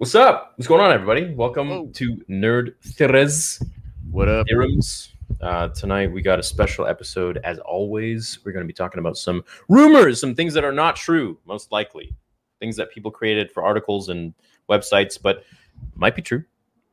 [0.00, 0.54] What's up?
[0.56, 1.34] What's going on, everybody?
[1.34, 3.62] Welcome to Nerd Theories
[4.10, 4.46] What up?
[4.46, 5.12] Theorems.
[5.42, 7.36] Uh, tonight we got a special episode.
[7.44, 10.96] As always, we're going to be talking about some rumors, some things that are not
[10.96, 12.14] true, most likely,
[12.60, 14.32] things that people created for articles and
[14.70, 15.44] websites, but
[15.96, 16.44] might be true.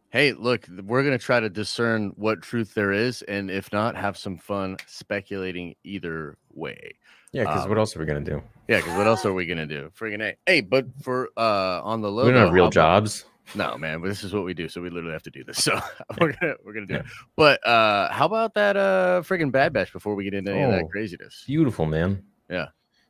[0.09, 4.17] Hey, look, we're gonna try to discern what truth there is, and if not, have
[4.17, 6.93] some fun speculating either way.
[7.33, 8.41] Yeah, because Um, what else are we going to do?
[8.69, 9.91] Yeah, because what else are we gonna do?
[9.99, 10.35] Friggin' a.
[10.45, 13.25] Hey, but for uh on the logo, we don't have real about- jobs.
[13.55, 15.57] No, man, but this is what we do, so we literally have to do this.
[15.63, 15.79] So
[16.19, 17.05] we're gonna we're gonna do it.
[17.35, 20.69] But uh how about that uh friggin' Bad Batch before we get into any of
[20.69, 20.71] Oh.
[20.77, 21.43] that craziness?
[21.47, 22.23] Beautiful, man.
[22.49, 22.67] Yeah.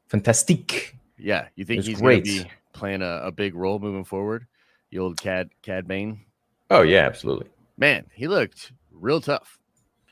[0.08, 0.96] Fantastique.
[1.18, 2.24] Yeah, you think he's great.
[2.26, 4.46] gonna be playing a, a big role moving forward?
[4.91, 6.22] The old Cad Cad Bane,
[6.70, 7.48] Oh, yeah, absolutely.
[7.77, 9.57] man, he looked real tough.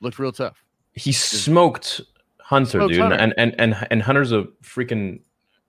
[0.02, 0.64] Looked real tough.
[0.94, 2.02] He smoked
[2.40, 3.16] Hunter, Smoked dude, Hunter.
[3.18, 5.20] and and and and Hunter's a freaking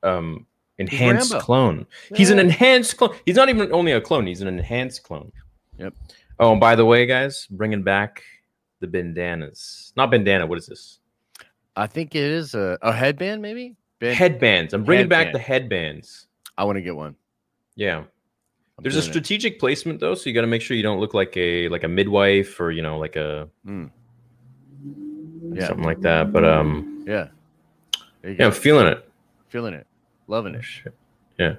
[0.03, 0.47] um
[0.79, 1.45] enhanced Rambo.
[1.45, 1.87] clone.
[2.15, 3.17] He's an enhanced clone.
[3.25, 4.27] He's not even only a clone.
[4.27, 5.33] He's an enhanced clone.
[5.79, 5.95] Yep.
[6.39, 8.23] Oh, and by the way, guys, bringing back
[8.81, 9.93] the bandanas.
[9.97, 10.47] Not bandana.
[10.47, 10.99] What is this?
[11.77, 13.75] I think it is a, a headband, maybe.
[13.99, 14.75] Ben- Headbands.
[14.75, 16.27] I'm bringing back the headbands.
[16.59, 17.17] I want to get one.
[17.75, 18.05] Yeah.
[18.79, 19.13] I'm There's a doing it.
[19.13, 21.83] strategic placement though, so you got to make sure you don't look like a like
[21.85, 23.91] a midwife or you know like a Mm.
[25.55, 26.33] Yeah, something like that.
[26.33, 27.29] But um, yeah.
[28.23, 29.09] Yeah, I'm feeling it.
[29.49, 29.87] Feeling it,
[30.27, 30.65] loving it.
[30.65, 30.95] shit.
[31.39, 31.55] Yeah.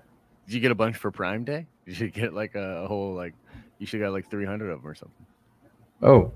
[0.46, 1.66] Did you get a bunch for Prime Day?
[1.86, 3.34] Did you get like a, a whole like.
[3.80, 5.26] You should got like 300 of them or something.
[6.02, 6.32] Oh,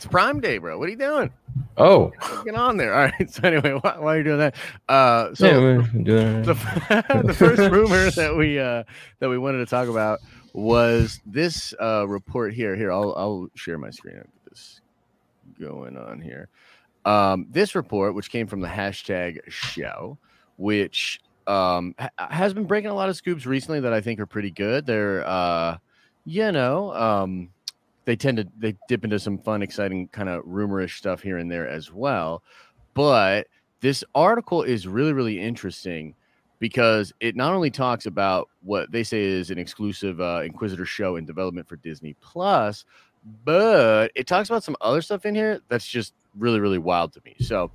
[0.00, 0.78] It's Prime Day, bro.
[0.78, 1.30] What are you doing?
[1.76, 2.10] oh.
[2.46, 2.94] Get on there.
[2.94, 3.30] All right.
[3.30, 4.54] So anyway, why, why are you doing that?
[4.88, 6.54] Uh, so yeah, doing the,
[7.26, 8.84] the first rumor that we uh
[9.18, 10.20] that we wanted to talk about
[10.54, 14.80] was this uh report here here i'll i'll share my screen get this
[15.60, 16.48] going on here
[17.04, 20.16] um this report which came from the hashtag show
[20.56, 24.26] which um ha- has been breaking a lot of scoops recently that i think are
[24.26, 25.76] pretty good they're uh
[26.24, 27.50] you know um
[28.10, 31.48] they tend to they dip into some fun exciting kind of rumorish stuff here and
[31.48, 32.42] there as well
[32.92, 33.46] but
[33.80, 36.12] this article is really really interesting
[36.58, 41.14] because it not only talks about what they say is an exclusive uh, inquisitor show
[41.14, 42.84] in development for disney plus
[43.44, 47.20] but it talks about some other stuff in here that's just really really wild to
[47.24, 47.36] me.
[47.40, 47.70] So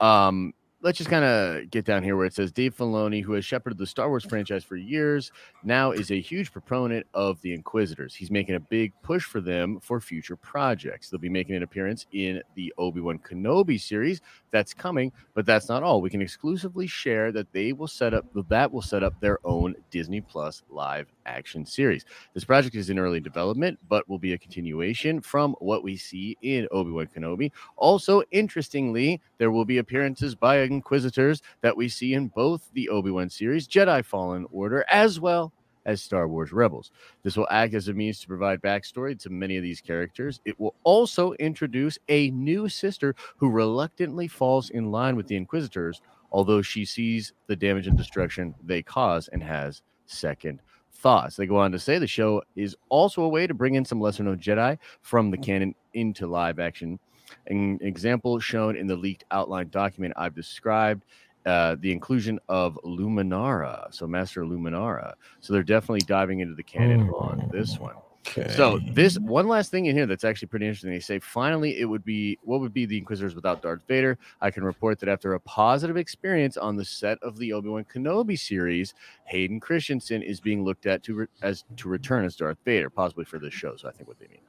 [0.00, 3.44] um let's just kind of get down here where it says Dave Filoni, who has
[3.44, 5.32] shepherded the Star Wars franchise for years,
[5.64, 8.14] now is a huge proponent of the Inquisitors.
[8.14, 11.10] He's making a big push for them for future projects.
[11.10, 15.68] They'll be making an appearance in the Obi Wan Kenobi series that's coming, but that's
[15.68, 16.00] not all.
[16.00, 19.74] We can exclusively share that they will set up that will set up their own
[19.90, 22.04] Disney Plus live action series.
[22.34, 26.36] This project is in early development, but will be a continuation from what we see
[26.42, 27.50] in Obi Wan Kenobi.
[27.76, 33.10] Also, interestingly, there will be appearances by Inquisitors that we see in both the Obi
[33.10, 35.52] Wan series, Jedi Fallen Order, as well
[35.86, 36.90] as Star Wars Rebels.
[37.22, 40.40] This will act as a means to provide backstory to many of these characters.
[40.44, 46.02] It will also introduce a new sister who reluctantly falls in line with the Inquisitors,
[46.30, 50.60] although she sees the damage and destruction they cause and has second
[50.92, 51.36] thoughts.
[51.36, 54.00] They go on to say the show is also a way to bring in some
[54.00, 56.98] lesser known Jedi from the canon into live action.
[57.46, 61.04] An example shown in the leaked outline document I've described
[61.46, 65.14] uh, the inclusion of Luminara, so Master Luminara.
[65.40, 67.94] So they're definitely diving into the canon on this one.
[68.26, 68.52] Okay.
[68.54, 70.90] So this one last thing in here that's actually pretty interesting.
[70.90, 74.18] They say finally it would be what would be the Inquisitors without Darth Vader.
[74.42, 77.84] I can report that after a positive experience on the set of the Obi Wan
[77.84, 78.92] Kenobi series,
[79.24, 83.24] Hayden Christensen is being looked at to re- as to return as Darth Vader, possibly
[83.24, 83.76] for this show.
[83.76, 84.40] So I think what they mean.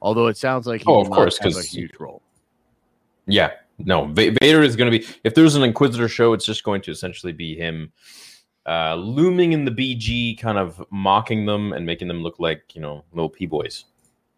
[0.00, 2.22] Although it sounds like he Oh, of course, have a huge role.
[3.26, 5.06] Yeah, no, Va- Vader is going to be.
[5.24, 7.92] If there's an Inquisitor show, it's just going to essentially be him
[8.66, 12.80] uh, looming in the BG, kind of mocking them and making them look like you
[12.80, 13.84] know little p boys.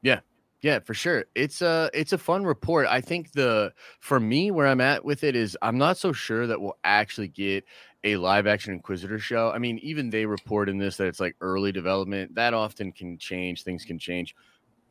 [0.03, 0.21] Yeah,
[0.61, 1.25] yeah, for sure.
[1.35, 2.87] It's a it's a fun report.
[2.89, 6.47] I think the for me where I'm at with it is I'm not so sure
[6.47, 7.65] that we'll actually get
[8.05, 9.51] a live action Inquisitor show.
[9.51, 12.35] I mean, even they report in this that it's like early development.
[12.35, 13.63] That often can change.
[13.63, 14.35] Things can change.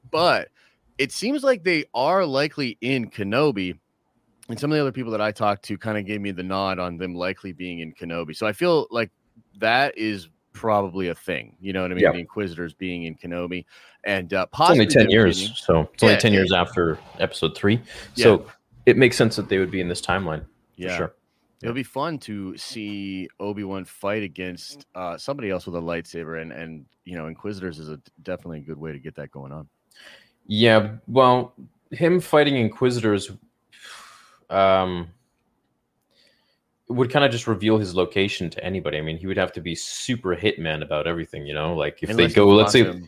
[0.09, 0.49] But
[0.97, 3.77] it seems like they are likely in Kenobi.
[4.49, 6.43] And some of the other people that I talked to kind of gave me the
[6.43, 8.35] nod on them likely being in Kenobi.
[8.35, 9.11] So I feel like
[9.59, 11.55] that is probably a thing.
[11.59, 12.03] You know what I mean?
[12.03, 12.11] Yeah.
[12.13, 13.65] The Inquisitors being in Kenobi,
[14.05, 16.39] and uh, It's only possibly ten years, so it's only Yeah, ten yeah.
[16.39, 17.81] years after Episode three.
[18.15, 18.45] So
[18.85, 20.45] it makes sense that they would be in this timeline.
[20.77, 21.13] Yeah, sure.
[21.61, 26.41] it'll be fun to see Obi Wan fight against uh, somebody else with a lightsaber,
[26.41, 29.51] and and you know, Inquisitors is a definitely a good way to get that going
[29.51, 29.67] on.
[30.47, 31.53] Yeah, well,
[31.91, 33.31] him fighting Inquisitors,
[34.49, 35.09] um,
[36.89, 38.97] it would kind of just reveal his location to anybody.
[38.97, 41.75] I mean, he would have to be super hitman about everything, you know.
[41.75, 43.01] Like if Unless they go, let's say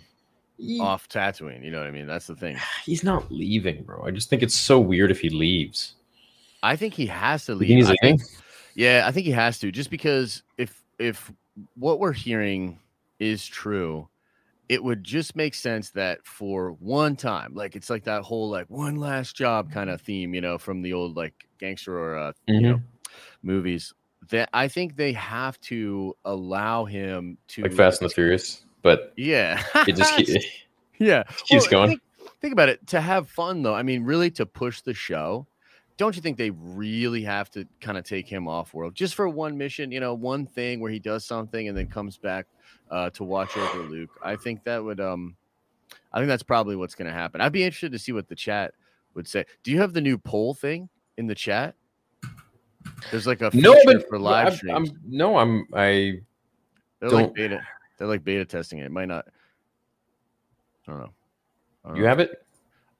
[0.57, 1.63] He- off Tatooine.
[1.63, 2.07] You know what I mean?
[2.07, 2.57] That's the thing.
[2.85, 4.03] he's not leaving, bro.
[4.03, 5.95] I just think it's so weird if he leaves.
[6.61, 7.69] I think he has to leave.
[7.69, 8.35] he's I think- leaving?
[8.75, 11.31] Yeah, I think he has to, just because if if
[11.75, 12.79] what we're hearing
[13.19, 14.07] is true,
[14.69, 18.69] it would just make sense that for one time, like it's like that whole like
[18.69, 22.31] one last job kind of theme, you know, from the old like gangster or uh,
[22.47, 22.61] you Mhm.
[22.61, 22.81] know
[23.41, 23.93] movies.
[24.29, 29.13] That I think they have to allow him to Like Fast and the Furious, but
[29.17, 30.27] Yeah, it just keep,
[30.99, 31.89] yeah keeps Well, going.
[31.89, 32.01] Think,
[32.41, 32.85] think about it.
[32.87, 35.47] To have fun though, I mean, really to push the show.
[35.99, 39.27] Don't you think they really have to kind of take him off world just for
[39.27, 39.91] one mission?
[39.91, 42.47] You know, one thing where he does something and then comes back
[42.89, 44.09] uh, to watch over Luke.
[44.23, 45.01] I think that would.
[45.01, 45.35] um
[46.13, 47.41] I think that's probably what's going to happen.
[47.41, 48.73] I'd be interested to see what the chat
[49.13, 49.43] would say.
[49.61, 50.87] Do you have the new poll thing
[51.17, 51.75] in the chat?
[53.11, 54.89] There's like a no, but for live I'm, streams.
[54.91, 56.21] I'm no, I'm I
[57.01, 57.59] they're don't- like beta.
[57.97, 58.85] They're like beta testing it.
[58.85, 59.27] It might not.
[60.87, 61.09] I don't know.
[61.83, 62.09] I don't you know.
[62.09, 62.41] have it.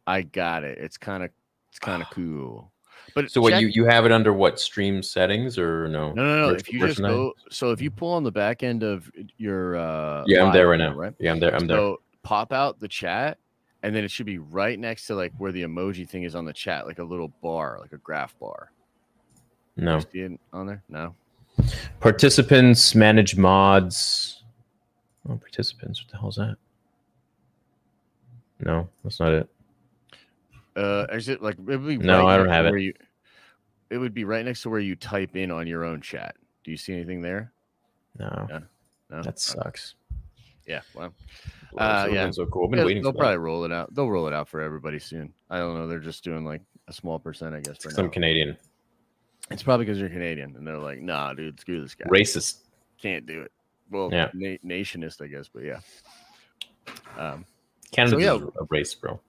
[0.06, 0.78] I got it.
[0.80, 1.30] It's kind of
[1.70, 2.70] it's kind of cool.
[3.16, 6.14] But So what you you have it under what stream settings or no?
[6.14, 6.54] No, no, no.
[6.56, 10.24] If you just go, so if you pull on the back end of your uh
[10.28, 11.14] Yeah, I'm there right now, right?
[11.20, 11.56] Yeah, I'm there.
[11.56, 11.78] I'm there.
[11.78, 13.38] so pop out the chat,
[13.84, 16.46] and then it should be right next to like where the emoji thing is on
[16.46, 18.72] the chat, like a little bar, like a graph bar.
[19.76, 20.84] No see it on there?
[20.90, 21.16] No.
[22.00, 24.44] participants manage mods.
[25.28, 26.02] Oh, participants.
[26.02, 26.56] What the hell is that?
[28.62, 29.50] No, that's not it.
[30.76, 32.80] Uh, is it like it would be No, I don't have it.
[32.80, 32.94] You,
[33.90, 36.36] it would be right next to where you type in on your own chat.
[36.64, 37.52] Do you see anything there?
[38.18, 38.60] No, Yeah.
[39.10, 39.24] No.
[39.24, 39.96] that sucks.
[40.68, 40.82] Yeah.
[40.94, 41.14] Well,
[41.78, 42.30] Uh, yeah.
[42.30, 42.66] so cool.
[42.66, 43.40] I've been Yeah, waiting they'll probably that.
[43.40, 43.94] roll it out.
[43.96, 45.34] They'll roll it out for everybody soon.
[45.50, 45.88] I don't know.
[45.88, 47.78] They're just doing like a small percent, I guess.
[47.82, 48.12] For Some now.
[48.12, 48.56] Canadian
[49.50, 52.06] It's probably because you're Canadian, and they're like, "Nah, dude, screw this guy.
[52.10, 52.60] racist.
[53.02, 53.52] Can't do it."
[53.90, 54.30] Well, Yeah.
[54.36, 55.80] na- nationist, I guess, but yeah.
[57.18, 57.46] Um.
[57.92, 58.36] Canada's yeah.
[58.36, 59.20] a race, bro.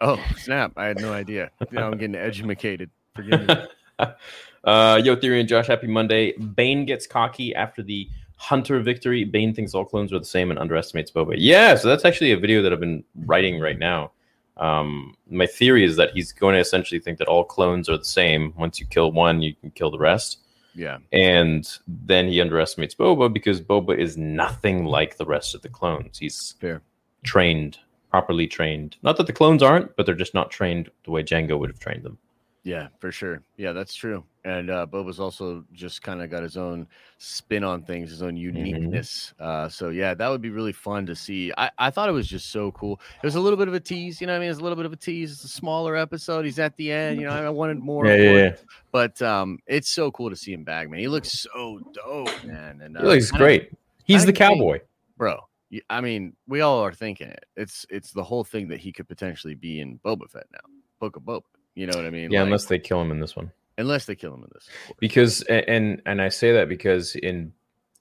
[0.00, 0.72] Oh snap!
[0.76, 1.50] I had no idea.
[1.70, 2.90] Now I'm getting educated.
[3.14, 3.54] Forgive me.
[4.64, 6.32] uh, yo, Theory and Josh, happy Monday.
[6.32, 9.24] Bane gets cocky after the Hunter victory.
[9.24, 11.34] Bane thinks all clones are the same and underestimates Boba.
[11.38, 14.12] Yeah, so that's actually a video that I've been writing right now.
[14.56, 18.04] Um, my theory is that he's going to essentially think that all clones are the
[18.04, 18.52] same.
[18.56, 20.38] Once you kill one, you can kill the rest.
[20.74, 20.98] Yeah.
[21.12, 26.18] And then he underestimates Boba because Boba is nothing like the rest of the clones.
[26.18, 26.82] He's Fair.
[27.24, 27.78] trained,
[28.12, 28.96] properly trained.
[29.02, 31.78] Not that the clones aren't, but they're just not trained the way Jango would have
[31.80, 32.18] trained them.
[32.62, 33.42] Yeah, for sure.
[33.56, 34.22] Yeah, that's true.
[34.44, 36.86] And uh, Boba's also just kind of got his own
[37.18, 39.32] spin on things, his own uniqueness.
[39.40, 41.50] Uh, so yeah, that would be really fun to see.
[41.56, 43.00] I, I thought it was just so cool.
[43.20, 44.34] It was a little bit of a tease, you know.
[44.34, 45.32] what I mean, it's a little bit of a tease.
[45.32, 46.44] It's a smaller episode.
[46.44, 47.18] He's at the end.
[47.20, 48.04] You know, I wanted more.
[48.04, 48.64] of it.
[48.92, 51.00] But um, it's so cool to see him back, man.
[51.00, 52.80] He looks so dope, man.
[52.82, 53.72] And He looks great.
[54.04, 54.80] He's the cowboy.
[55.16, 55.40] bro.
[55.88, 57.44] I mean, we all are thinking it.
[57.56, 60.60] It's it's the whole thing that he could potentially be in Boba Fett now,
[61.00, 61.42] Book of Boba.
[61.74, 62.30] You know what I mean?
[62.30, 63.50] Yeah, Like, unless they kill him in this one.
[63.78, 64.68] unless they kill him in this.
[65.00, 67.52] because and and I say that because in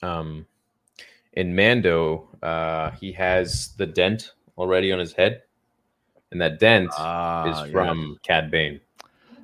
[0.02, 0.46] um
[1.34, 5.44] in Mando uh he has the dent already on his head
[6.32, 7.72] and that dent Ah, is yeah.
[7.72, 8.82] from Cad Bane.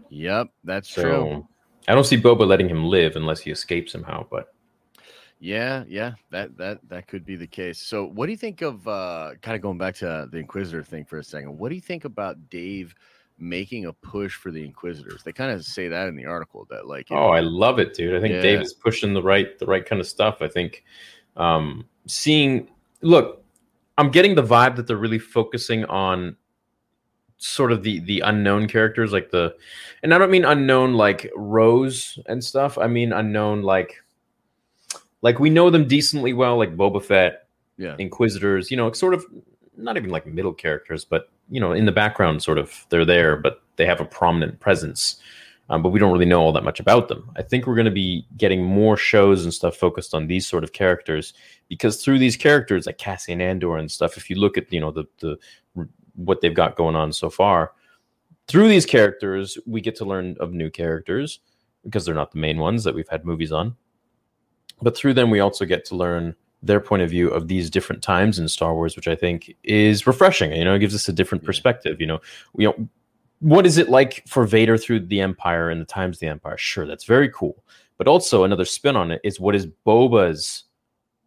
[0.09, 1.47] Yep, that's So true.
[1.87, 4.53] I don't see Boba letting him live unless he escapes somehow, but
[5.39, 7.79] Yeah, yeah, that that that could be the case.
[7.79, 11.05] So, what do you think of uh kind of going back to the Inquisitor thing
[11.05, 11.57] for a second?
[11.57, 12.95] What do you think about Dave
[13.37, 15.21] making a push for the Inquisitors?
[15.23, 17.93] They kind of say that in the article that like, oh, know, I love it,
[17.93, 18.15] dude.
[18.15, 20.41] I think Dave is pushing the right the right kind of stuff.
[20.41, 20.83] I think
[21.35, 22.69] um seeing
[23.01, 23.43] look,
[23.99, 26.35] I'm getting the vibe that they're really focusing on
[27.37, 29.55] sort of the the unknown characters like the
[30.01, 32.79] and I don't mean unknown like Rose and stuff.
[32.79, 34.01] I mean unknown like
[35.27, 39.25] like we know them decently well like Boba Fett, yeah, Inquisitors, you know, sort of
[39.75, 43.35] not even like middle characters, but you know, in the background sort of they're there,
[43.35, 45.19] but they have a prominent presence.
[45.69, 47.29] Um, but we don't really know all that much about them.
[47.35, 50.63] I think we're going to be getting more shows and stuff focused on these sort
[50.63, 51.33] of characters
[51.67, 54.91] because through these characters like Cassian Andor and stuff, if you look at you know
[54.91, 55.37] the the
[56.15, 57.73] what they've got going on so far,
[58.47, 61.41] through these characters we get to learn of new characters
[61.83, 63.75] because they're not the main ones that we've had movies on.
[64.81, 68.01] But through them we also get to learn their point of view of these different
[68.01, 70.51] times in Star Wars, which I think is refreshing.
[70.51, 72.01] You know, it gives us a different perspective.
[72.01, 72.19] You know,
[72.53, 72.89] we don't
[73.39, 76.57] what is it like for Vader through the Empire and the times of the Empire?
[76.57, 77.63] Sure, that's very cool.
[77.97, 80.63] But also another spin on it is what is Boba's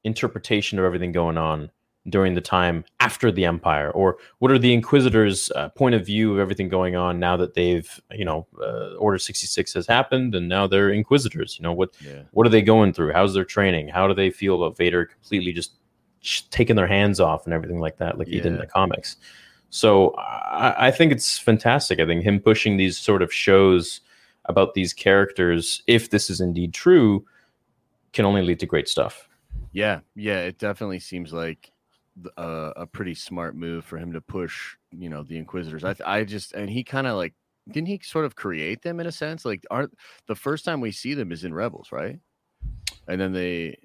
[0.04, 1.70] interpretation of everything going on
[2.08, 6.32] during the time after the Empire, or what are the Inquisitors' uh, point of view
[6.32, 10.34] of everything going on now that they've, you know, uh, Order sixty six has happened,
[10.34, 11.58] and now they're Inquisitors.
[11.58, 12.22] You know, what Yeah.
[12.32, 13.12] what are they going through?
[13.12, 13.88] How's their training?
[13.88, 15.72] How do they feel about Vader completely just
[16.20, 19.16] sh- taking their hands off and everything like that, like he did in the comics?
[19.68, 22.00] So I, I think it's fantastic.
[22.00, 24.00] I think him pushing these sort of shows
[24.46, 27.24] about these characters, if this is indeed true,
[28.12, 29.28] can only lead to great stuff.
[29.72, 31.70] Yeah, yeah, it definitely seems like
[32.36, 35.84] a, uh, a pretty smart move for him to push, you know, the Inquisitors.
[35.84, 37.34] I, I just, and he kind of like,
[37.70, 39.44] didn't he sort of create them in a sense?
[39.44, 39.96] Like, aren't
[40.26, 42.18] the first time we see them is in Rebels, right?
[43.06, 43.78] And then they,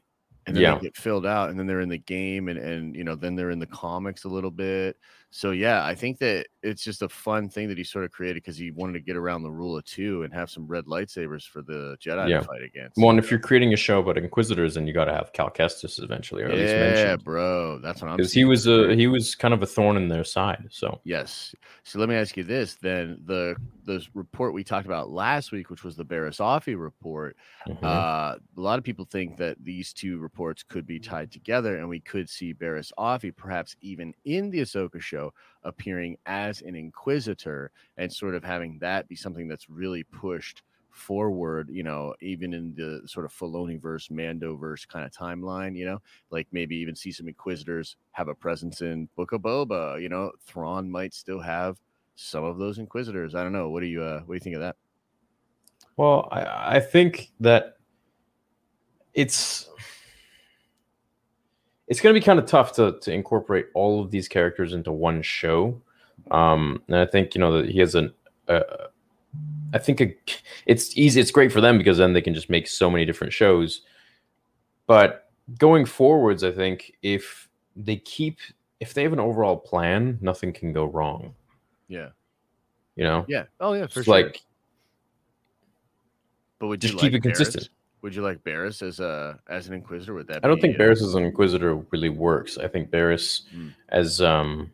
[0.48, 0.76] and then Yeah.
[0.76, 3.36] they get filled out, and then they're in the game, and and you know, then
[3.36, 4.98] they're in the comics a little bit.
[5.36, 8.36] So yeah, I think that it's just a fun thing that he sort of created
[8.36, 11.44] because he wanted to get around the rule of two and have some red lightsabers
[11.46, 12.40] for the Jedi Yeah.
[12.40, 12.98] to fight against.
[12.98, 16.02] One, if you're creating a show about Inquisitors, then you got to have Cal Kestis
[16.02, 17.06] eventually, or at least mention.
[17.08, 18.16] yeah, bro, that's what I'm.
[18.16, 20.70] because he was a he was kind of a thorn in their side.
[20.72, 21.54] So Yes.
[21.84, 25.70] So let me ask you this then the the report we talked about last week,
[25.70, 27.36] which was the Barriss Offee report.
[27.68, 27.84] mhm.
[27.84, 31.90] Uh, a lot of people think that these two reports could be tied together, and
[31.90, 35.25] we could see Barriss Offee perhaps even in the Ahsoka show
[35.64, 41.70] appearing as an Inquisitor and sort of having that be something that's really pushed forward,
[41.70, 45.86] you know, even in the sort of Filoni verse, Mando verse kind of timeline, you
[45.86, 46.02] know,
[46.32, 50.32] like maybe even see some Inquisitors have a presence in Book of Boba, you know,
[50.46, 51.78] Thrawn might still have
[52.16, 53.36] some of those Inquisitors.
[53.36, 53.70] I don't know.
[53.70, 54.78] What do you uh what do you think of that?
[55.98, 57.78] Well, I, I think that
[59.14, 59.70] it's
[61.88, 64.92] it's going to be kind of tough to to incorporate all of these characters into
[64.92, 65.80] one show.
[66.32, 68.14] Um, and I think you know that he has an.
[68.48, 68.62] Uh,
[69.74, 70.16] I think a,
[70.66, 71.20] it's easy.
[71.20, 73.82] It's great for them because then they can just make so many different shows.
[74.88, 78.40] But going forwards, I think if they keep
[78.80, 81.34] if they have an overall plan, nothing can go wrong.
[81.88, 82.10] Yeah.
[82.96, 83.44] You know, Yeah.
[83.60, 84.16] Oh yeah, for It's sure.
[84.16, 84.42] like
[86.60, 87.70] but would just you keep like it consistent.
[88.06, 90.14] Would you like Barriss as a as an Inquisitor?
[90.14, 92.56] Would that I don't think uh, Barriss as an Inquisitor really works.
[92.60, 93.70] I think Barriss Hmm.
[93.90, 94.72] as um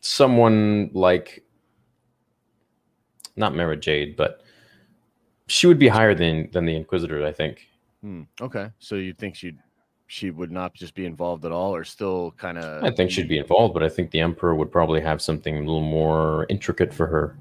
[0.00, 1.44] someone like
[3.36, 4.42] not Mara Jade, but
[5.46, 7.24] she would be higher than than the Inquisitor.
[7.24, 7.68] I think.
[8.00, 8.68] Hmm, Okay.
[8.80, 9.58] So you think she'd
[10.08, 13.28] she would not just be involved at all or still kind of I think she'd
[13.28, 16.92] be involved, but I think the Emperor would probably have something a little more intricate
[16.92, 17.36] for her.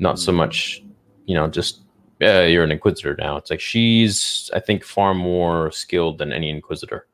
[0.00, 0.38] Not so Hmm.
[0.38, 0.82] much,
[1.26, 1.82] you know, just
[2.20, 3.36] yeah, you're an Inquisitor now.
[3.36, 7.06] It's like she's, I think, far more skilled than any Inquisitor.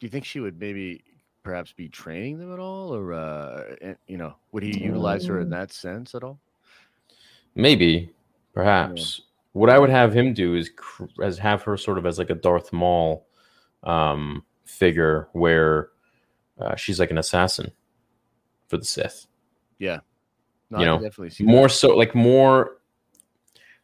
[0.00, 1.02] Do you think she would maybe
[1.42, 5.40] perhaps be training them at all or uh eh, you know, would he utilize her
[5.40, 5.50] in Mm.
[5.52, 6.38] that sense at all?
[7.54, 8.12] Maybe,
[8.52, 9.22] perhaps.
[9.52, 12.30] What I would have him do is cr- as have her sort of as like
[12.30, 13.26] a Darth Maul
[13.82, 15.88] um, figure, where
[16.60, 17.72] uh, she's like an assassin
[18.68, 19.26] for the Sith.
[19.78, 20.00] Yeah.
[20.70, 21.50] No, You I know, definitely see that.
[21.50, 22.77] More so, like more,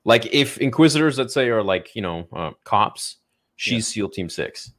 [0.05, 3.17] like if Inquisitors, let's say, are like you know uh, cops,
[3.57, 4.73] she's SEAL Team Six.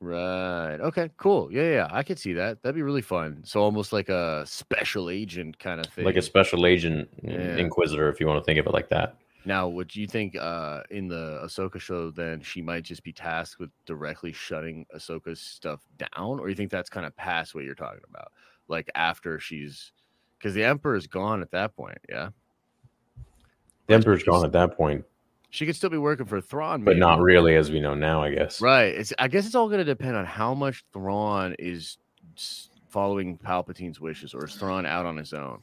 [0.00, 0.76] Right.
[0.80, 1.08] Okay.
[1.16, 1.50] Cool.
[1.50, 1.88] Yeah, yeah.
[1.90, 2.62] I could see that.
[2.62, 3.40] That'd be really fun.
[3.44, 6.04] So almost like a special agent kind of thing.
[6.04, 7.56] like a special agent Yeah.
[7.56, 9.16] Inquisitor, if you want to think of it like that.
[9.46, 13.58] Now, would you think uh in the Ahsoka show then she might just be tasked
[13.58, 17.74] with directly shutting Ahsoka's stuff down, or you think that's kind of past what you're
[17.74, 18.30] talking about?
[18.68, 19.92] Like after she's
[20.38, 22.28] because the Emperor's gone at that point, yeah.
[23.86, 25.04] The Emperor's gone at that point,
[25.50, 27.00] She could still be working for Thrawn, but maybe.
[27.00, 28.22] not really, as we know now.
[28.22, 28.60] I guess.
[28.60, 28.94] Right.
[28.94, 31.98] It's I guess it's all gonna depend on how much Thrawn is
[32.88, 35.60] following Palpatine's wishes, or is Thrawn out on his own?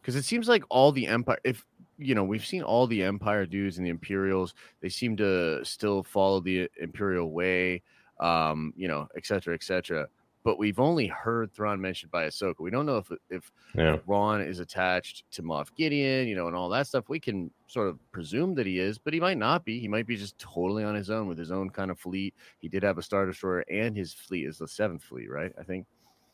[0.00, 1.64] Because it seems like all the Empire, if
[1.98, 6.02] you know, we've seen all the Empire dudes and the Imperials, they seem to still
[6.02, 7.82] follow the Imperial way,
[8.18, 10.08] um, you know, et cetera, et cetera.
[10.44, 12.58] But we've only heard Thrawn mentioned by Ahsoka.
[12.60, 13.96] We don't know if if Yeah.
[13.98, 17.08] Thrawn is attached to Moff Gideon, you know, and all that stuff.
[17.08, 19.78] We can sort of presume that he is, but he might not be.
[19.78, 22.34] He might be just totally on his own with his own kind of fleet.
[22.60, 25.52] He did have a Star Destroyer, and his fleet is the seventh fleet, right?
[25.58, 25.86] I think.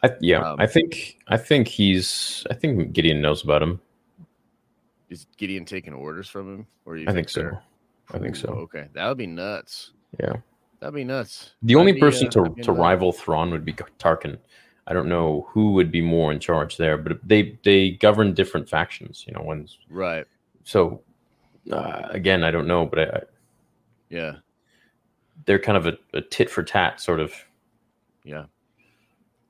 [0.02, 3.80] I, yeah, Um, I think I think he's I think Gideon knows about him.
[5.10, 7.40] Is Gideon taking orders from him, or you I think so.
[7.40, 7.62] they're-
[8.14, 8.48] I think so.
[8.48, 9.92] Okay, that would be nuts.
[10.18, 10.36] Yeah.
[10.80, 11.52] That'd be nuts.
[11.62, 14.38] The I'd only be, person uh, to, to into rival Thrawn would be Tarkin.
[14.87, 18.68] I don't know who would be more in charge there, but they they govern different
[18.68, 19.25] factions.
[19.26, 20.25] You know, one's Right.
[20.64, 21.02] so
[21.70, 23.20] uh, again, I don't know, but I,
[24.08, 24.37] Yeah.
[25.44, 27.35] they're kind of a, a tit for tat sort of
[28.25, 28.44] Yeah.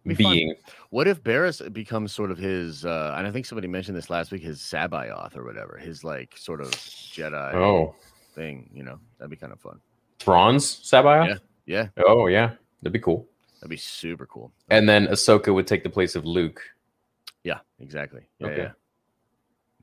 [0.05, 0.33] Be fun.
[0.33, 0.55] being.
[0.91, 2.85] What if Barriss becomes sort of his?
[2.87, 4.43] uh And I think somebody mentioned this last week.
[4.43, 5.77] His C'baoth or whatever.
[5.77, 7.95] His like sort of Jedi Oh,
[8.35, 8.71] thing.
[8.73, 9.81] You know, that'd be kind of fun.
[10.19, 11.29] Thrawn's C'baoth.
[11.67, 11.89] Yeah.
[11.97, 12.03] Yeah.
[12.07, 13.27] Oh yeah, that'd be cool.
[13.61, 14.53] That'd be super cool.
[14.71, 16.61] And then Ahsoka would take the place of Luke.
[17.45, 18.23] Yeah, exactly.
[18.39, 18.63] Yeah, Okay.
[18.63, 18.71] yeah.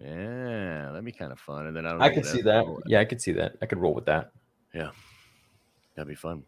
[0.08, 1.68] Yeah, that'd be kind of fun.
[1.68, 2.02] And then I don't.
[2.02, 2.68] I could see that.
[2.68, 3.56] what- Yeah, I could see that.
[3.62, 4.32] I could roll with that.
[4.74, 4.92] Yeah,
[5.96, 6.44] that'd be fun.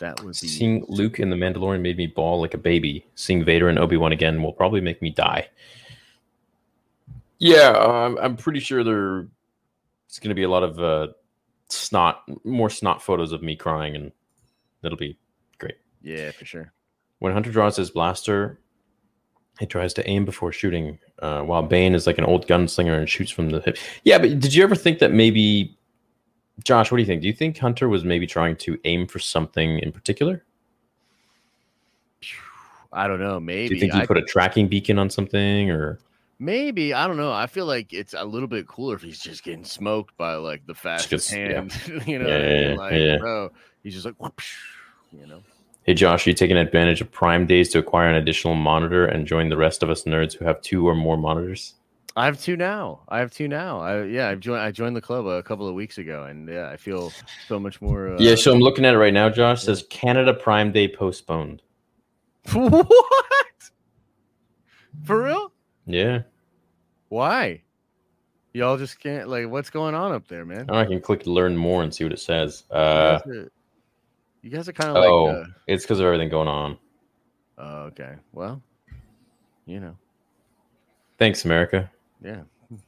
[0.00, 3.06] That was be Seeing Luke in The Mandalorian made me bawl like a baby.
[3.14, 5.48] Seeing Vader and Obi Wan again will probably make me die.
[7.38, 9.26] Yeah, um, I'm pretty sure there.
[10.08, 11.12] It's going to be a lot of uh,
[11.68, 14.12] snot, more snot photos of me crying, and
[14.82, 15.16] it'll be
[15.58, 15.76] great.
[16.02, 16.72] Yeah, for sure.
[17.18, 18.58] when Hunter draws his blaster.
[19.58, 23.08] He tries to aim before shooting, uh, while Bane is like an old gunslinger and
[23.08, 23.78] shoots from the hip.
[24.04, 25.74] Yeah, but did you ever think that maybe,
[26.62, 26.90] Josh?
[26.92, 27.22] What do you think?
[27.22, 30.44] Do you think Hunter was maybe trying to aim for something in particular?
[32.92, 33.40] I don't know.
[33.40, 35.98] Maybe Do you think he I- put a tracking beacon on something, or
[36.38, 37.32] Maybe I don't know.
[37.32, 40.66] I feel like it's a little bit cooler if he's just getting smoked by like
[40.66, 41.52] the fastest gets- yeah.
[41.54, 41.72] hand.
[42.06, 42.60] you know, Yeah, what I mean?
[42.62, 43.16] yeah, yeah, like yeah.
[43.18, 43.52] bro,
[43.82, 44.14] he's just like,
[45.12, 45.42] you know.
[45.84, 49.26] hey, Josh, are you taking advantage of Prime Days to acquire an additional monitor and
[49.26, 51.74] join the rest of us nerds who have two or more monitors?
[52.18, 53.00] I have two now.
[53.08, 53.80] I have two now.
[53.80, 54.60] I yeah, I've joined.
[54.62, 57.12] I joined the club a couple of weeks ago, and yeah, I feel
[57.46, 58.14] so much more.
[58.14, 59.28] Uh, yeah, so I'm looking at it right now.
[59.28, 61.60] Josh says Canada Prime Day postponed.
[62.52, 63.70] what?
[65.04, 65.52] For real?
[65.86, 66.22] Yeah,
[67.08, 67.62] Why?
[68.52, 69.48] Y'all just can't like.
[69.48, 70.68] What's going on up there, man?
[70.70, 72.64] I can click learn more and see what it says.
[72.70, 73.50] You Uh, guys are-
[74.42, 75.08] you guys are kind of like.
[75.10, 76.78] oh, uh, it's because of everything going on.
[77.58, 78.14] Oh, okay.
[78.32, 78.62] Well,
[79.66, 79.96] you know,
[81.18, 81.90] Thanks, America.
[82.22, 82.42] yeah.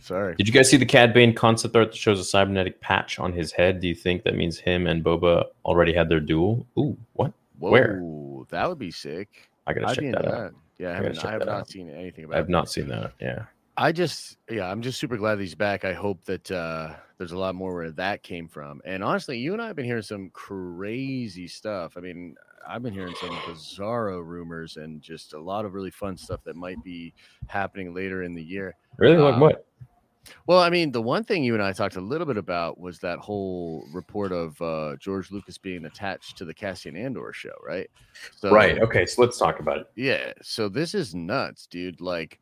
[0.00, 0.34] Sorry.
[0.36, 3.32] Did you guys see the Cad Bane concept art that shows a cybernetic patch on
[3.32, 3.80] his head?
[3.80, 6.66] Do you think that means him and Boba already had their duel?
[6.78, 7.32] Ooh, what?
[7.58, 8.02] where?
[8.50, 9.48] That would be sick.
[9.66, 10.34] I gotta I'd check that that.
[10.34, 10.54] out.
[10.78, 11.68] Yeah, I, I haven't, I have not out.
[11.68, 12.34] seen anything about.
[12.34, 13.12] I have not seen that.
[13.20, 13.44] Yeah.
[13.76, 15.84] I just, yeah, I'm just super glad he's back.
[15.84, 18.80] I hope that uh, there's a lot more where that came from.
[18.84, 21.96] And honestly, you and I have been hearing some crazy stuff.
[21.96, 22.36] I mean,
[22.68, 26.54] I've been hearing some bizarro rumors and just a lot of really fun stuff that
[26.56, 27.14] might be
[27.48, 28.76] happening later in the year.
[28.96, 29.16] Really?
[29.16, 29.66] Like Um, what?
[30.46, 32.98] Well, I mean, the one thing you and I talked a little bit about was
[33.00, 37.90] that whole report of uh, George Lucas being attached to the Cassian Andor show, right?
[38.36, 38.78] So, right.
[38.80, 39.06] Okay.
[39.06, 39.86] So let's talk about it.
[39.96, 40.32] Yeah.
[40.42, 42.00] So this is nuts, dude.
[42.00, 42.40] Like,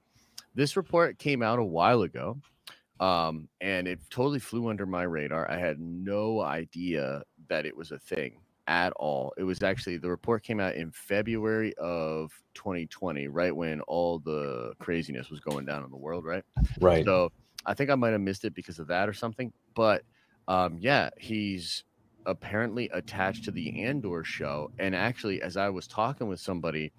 [0.54, 2.38] this report came out a while ago,
[3.00, 5.50] um, and it totally flew under my radar.
[5.50, 9.32] I had no idea that it was a thing at all.
[9.36, 14.72] It was actually the report came out in February of 2020, right when all the
[14.78, 16.44] craziness was going down in the world, right?
[16.80, 17.04] Right.
[17.04, 17.32] So
[17.66, 19.52] I think I might have missed it because of that or something.
[19.74, 20.02] But
[20.48, 21.84] um, yeah, he's
[22.26, 24.70] apparently attached to the Andor show.
[24.78, 26.92] And actually, as I was talking with somebody,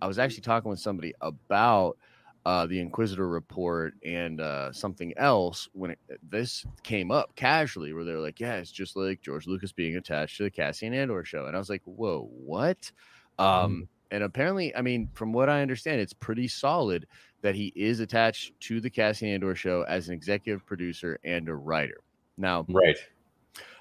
[0.00, 1.96] I was actually talking with somebody about
[2.44, 5.98] uh, the Inquisitor report and uh, something else when it,
[6.28, 10.38] this came up casually, where they're like, "Yeah, it's just like George Lucas being attached
[10.38, 12.90] to the Cassian Andor show," and I was like, "Whoa, what?"
[13.38, 17.06] Um, and apparently, I mean, from what I understand, it's pretty solid
[17.42, 21.54] that he is attached to the Cassian Andor show as an executive producer and a
[21.54, 22.00] writer.
[22.38, 22.96] Now, right.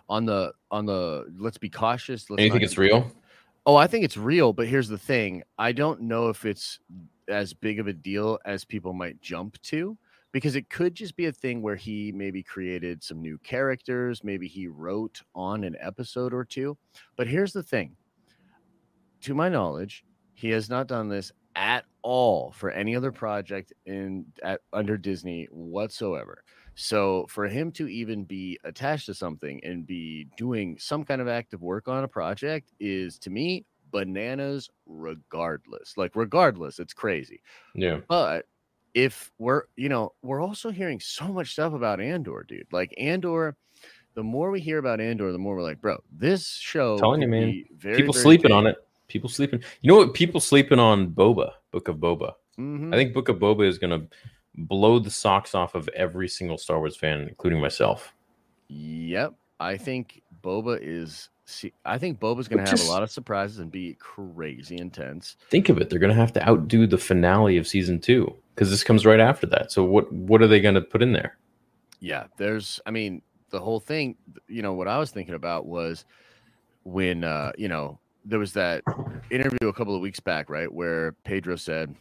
[0.09, 2.29] on the on the let's be cautious.
[2.29, 3.11] Let's think it's real?
[3.65, 5.43] Oh, I think it's real, but here's the thing.
[5.57, 6.79] I don't know if it's
[7.27, 9.97] as big of a deal as people might jump to
[10.31, 14.47] because it could just be a thing where he maybe created some new characters, maybe
[14.47, 16.77] he wrote on an episode or two.
[17.17, 17.95] But here's the thing.
[19.21, 24.25] To my knowledge, he has not done this at all for any other project in
[24.43, 26.43] at under Disney whatsoever.
[26.75, 31.27] So for him to even be attached to something and be doing some kind of
[31.27, 35.97] active work on a project is to me bananas regardless.
[35.97, 37.41] Like regardless, it's crazy.
[37.75, 37.99] Yeah.
[38.07, 38.45] But
[38.93, 42.67] if we're, you know, we're also hearing so much stuff about Andor, dude.
[42.71, 43.55] Like Andor,
[44.15, 47.27] the more we hear about Andor, the more we're like, bro, this show Telling you,
[47.27, 47.63] man.
[47.77, 48.51] very, People very sleeping big.
[48.51, 48.77] on it.
[49.11, 49.61] People sleeping.
[49.81, 50.13] You know what?
[50.13, 52.33] People sleeping on Boba, Book of Boba.
[52.57, 52.93] Mhm.
[52.93, 54.07] I think Book of Boba is going to
[54.55, 58.13] blow the socks off of every single Star Wars fan, including myself.
[58.69, 59.33] Yep.
[59.59, 63.71] I think Boba is see, I think Boba's gonna have a lot of surprises and
[63.71, 65.35] be crazy intense.
[65.49, 65.89] Think of it.
[65.89, 69.19] They're going to have to outdo the finale of season two because this comes right
[69.19, 69.71] after that.
[69.71, 71.37] So what what are they going to put in there?
[71.99, 73.21] Yeah, there's I mean,
[73.51, 74.15] the whole thing,
[74.47, 76.05] you know, what I was thinking about was
[76.83, 78.83] when uh, you know, there was that
[79.29, 81.95] interview a couple of weeks back, right, where Pedro said,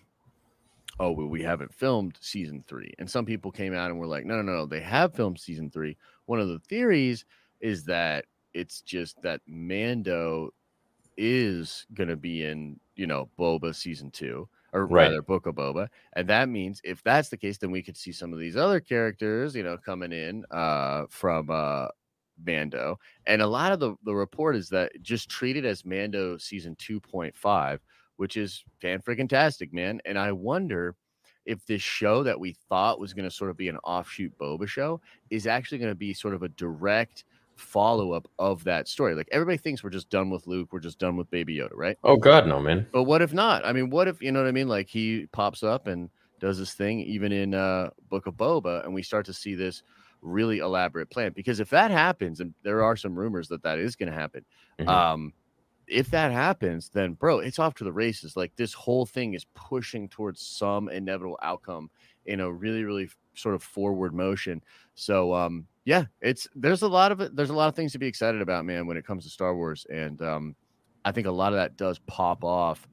[0.98, 2.92] "Oh, well, we haven't filmed season three.
[2.98, 5.70] and some people came out and were like, "No, no, no, they have filmed season
[5.70, 5.96] three.
[6.26, 7.24] One of the theories
[7.60, 10.50] is that it's just that Mando
[11.16, 15.10] is going to be in, you know, Boba season two, or Right.
[15.10, 18.12] rather Book of Boba, and that means if that's the case, then we could see
[18.12, 21.88] some of these other characters, you know, coming in uh, from uh,
[22.44, 26.36] Mando, and a lot of the the report is that just treat it as Mando
[26.38, 27.80] season two point five,
[28.16, 30.00] which is fan freaking tastic, man.
[30.04, 30.96] And I wonder
[31.46, 34.66] if this show that we thought was going to sort of be an offshoot Boba
[34.66, 35.00] show
[35.30, 37.24] is actually going to be sort of a direct
[37.56, 39.14] follow up of that story.
[39.14, 41.96] Like everybody thinks we're just done with Luke, we're just done with Baby Yoda, right?
[42.04, 42.86] Oh God, no, man.
[42.92, 43.64] But what if not?
[43.64, 44.68] I mean, what if you know what I mean?
[44.68, 48.94] Like he pops up and does this thing, even in uh, Book of Boba, and
[48.94, 49.82] we start to see this
[50.22, 51.32] really elaborate plan.
[51.34, 54.44] Because if that happens, and there are some rumors that that is going to happen,
[54.78, 54.88] Mhm.
[54.88, 55.32] um,
[55.86, 58.36] if that happens, then bro, it's off to the races.
[58.36, 61.90] Like this whole thing is pushing towards some inevitable outcome
[62.26, 64.62] in a really, really sort of forward motion.
[64.94, 67.34] So, um, yeah, it's there's a lot of it.
[67.34, 69.54] There's a lot of things to be excited about, man, when it comes to Star
[69.56, 70.54] Wars, and um,
[71.04, 72.86] I think a lot of that does pop off.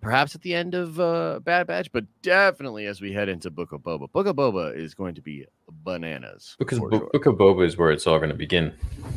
[0.00, 3.72] Perhaps at the end of uh, Bad Batch, but definitely as we head into Book
[3.72, 4.10] of Boba.
[4.12, 5.46] Book of Boba is going to be
[5.84, 6.56] bananas.
[6.58, 7.08] Because Bo- sure.
[7.12, 8.72] Book of Boba is where it's all going to begin.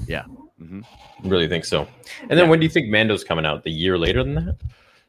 [0.08, 0.26] Yeah.
[0.62, 0.84] Mhm.
[1.24, 1.88] Really think so.
[2.22, 2.50] And then Yeah.
[2.50, 3.64] when do you think Mando's coming out?
[3.64, 4.58] The year later than that?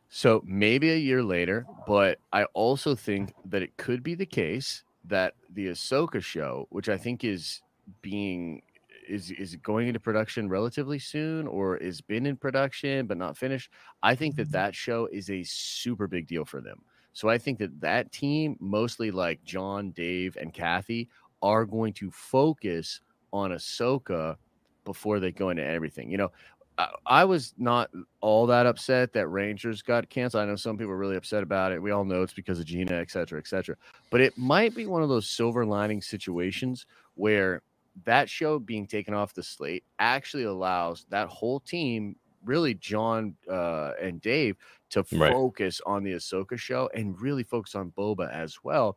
[0.08, 4.84] So maybe a year later, but I also think that it could be the case
[5.04, 7.62] that the Ahsoka show, which I think is
[8.00, 8.62] being
[9.08, 13.70] is is going into production relatively soon or is been in production but not finished.
[14.02, 14.52] I think that mm-hmm.
[14.52, 16.82] that show is a super big deal for them.
[17.12, 21.08] So I think that that team, mostly like John, Dave, and Kathy,
[21.42, 23.00] are going to focus
[23.32, 24.36] on Ahsoka
[24.84, 26.10] before they go into everything.
[26.10, 26.32] You know,
[26.76, 27.90] I, I was not
[28.20, 30.42] all that upset that Rangers got canceled.
[30.42, 31.80] I know some people are really upset about it.
[31.80, 33.76] We all know it's because of Gina, et cetera, et cetera.
[34.10, 37.62] But it might be one of those silver lining situations where
[38.04, 43.92] that show being taken off the slate actually allows that whole team, really John uh,
[44.00, 44.56] and Dave,
[44.90, 45.32] to Right.
[45.32, 48.96] focus on the Ahsoka show and really focus on Boba as well.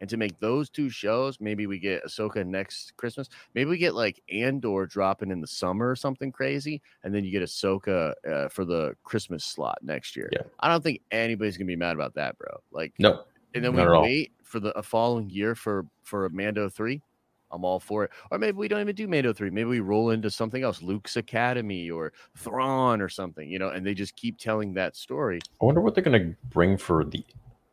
[0.00, 3.28] And to make those two shows, maybe we get Ahsoka next Christmas.
[3.54, 7.32] Maybe we get like Andor dropping in the summer or something crazy, and then you
[7.32, 10.28] get Ahsoka uh, for the Christmas slot next year.
[10.32, 10.42] Yeah.
[10.60, 12.48] I don't think anybody's gonna be mad about that, bro.
[12.70, 13.24] Like, No.
[13.54, 14.02] and then we all.
[14.02, 17.02] wait for the a following year for for a Mando three.
[17.50, 18.10] I'm all for it.
[18.30, 19.50] Or maybe we don't even do Mando three.
[19.50, 23.86] Maybe we roll into something else, Luke's Academy or Thrawn or something, you know, and
[23.86, 25.40] they just keep telling that story.
[25.60, 27.24] I wonder what they're going to bring for the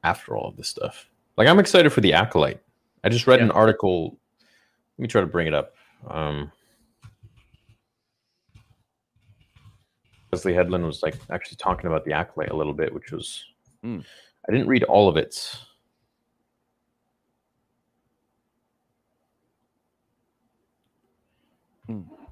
[0.03, 1.09] after all of this stuff.
[1.37, 2.61] Like I'm excited for the acolyte.
[3.03, 3.45] I just read Yeah.
[3.45, 4.17] an article.
[4.97, 5.75] Let me try to bring it up.
[6.07, 6.51] Um,
[10.31, 13.45] Leslie Headland was like actually talking about the acolyte a little bit, which was
[13.81, 13.99] Hmm.
[14.47, 15.57] I didn't read all of it.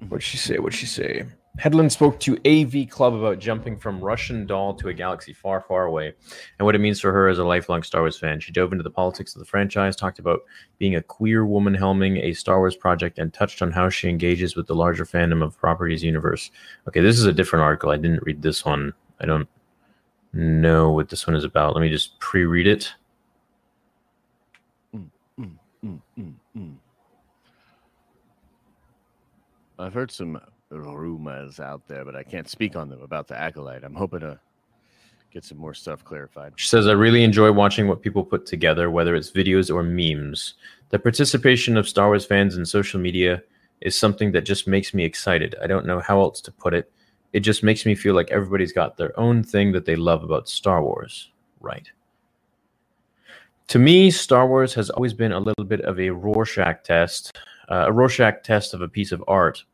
[0.08, 0.58] What'd she say?
[0.58, 1.24] What'd she say?
[1.58, 5.84] Headland spoke to AV Club about jumping from Russian doll to a galaxy far, far
[5.84, 6.12] away
[6.58, 8.40] and what it means for her as a lifelong Star Wars fan.
[8.40, 10.40] She dove into the politics of the franchise, talked about
[10.78, 14.56] being a queer woman helming a Star Wars project, and touched on how she engages
[14.56, 16.50] with the larger fandom of properties universe.
[16.88, 17.90] Okay, this is a different article.
[17.90, 18.92] I didn't read this one.
[19.20, 19.48] I don't
[20.32, 21.74] know what this one is about.
[21.74, 22.92] Let me just pre-read it.
[24.92, 25.08] Mm,
[25.84, 26.34] mm, mm.
[29.78, 30.40] I've heard some uh,
[30.78, 33.84] rumors out there, but I can't speak on them about the acolyte.
[33.84, 34.38] I'm hoping to
[35.32, 36.52] get some more stuff clarified.
[36.56, 40.54] She says, I really enjoy watching what people put together, whether it's videos or memes.
[40.90, 43.42] The participation of Star Wars fans in social media
[43.80, 45.56] is something that just makes me excited.
[45.60, 46.90] I don't know how else to put it.
[47.32, 50.48] It just makes me feel like everybody's got their own thing that they love about
[50.48, 51.30] Star Wars.
[51.60, 51.90] Right.
[53.68, 57.36] To me, Star Wars has always been a little bit of a Rorschach test,
[57.68, 59.64] uh, a Rorschach test of a piece of art.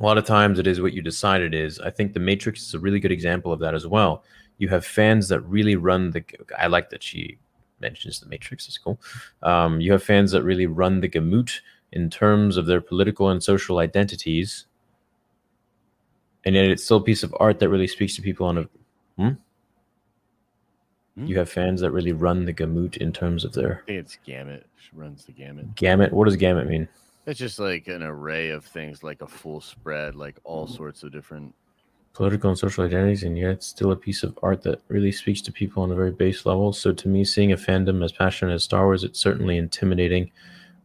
[0.00, 1.80] A lot of times it is what you decide it is.
[1.80, 4.22] I think The Matrix is a really good example of that as well
[4.58, 6.22] you have fans that really run the
[6.58, 7.38] i like that she
[7.80, 9.00] mentions the matrix it's cool
[9.42, 11.62] um, you have fans that really run the gamut
[11.92, 14.66] in terms of their political and social identities
[16.44, 18.68] and yet it's still a piece of art that really speaks to people on a
[19.16, 19.30] hmm?
[21.26, 24.18] You have fans that really run the gamut in terms of their I think it's
[24.24, 24.66] gamut.
[24.76, 25.74] She runs the gamut.
[25.74, 26.88] gamut what does gamut mean
[27.26, 31.12] It's just like an array of things, like a full spread, like all sorts of
[31.12, 31.54] different.
[32.14, 35.40] political and social identities, and yet it's still a piece of art that really speaks
[35.42, 36.72] to people on a very base level.
[36.72, 40.30] So to me, seeing a fandom as passionate as Star Wars, it's certainly intimidating,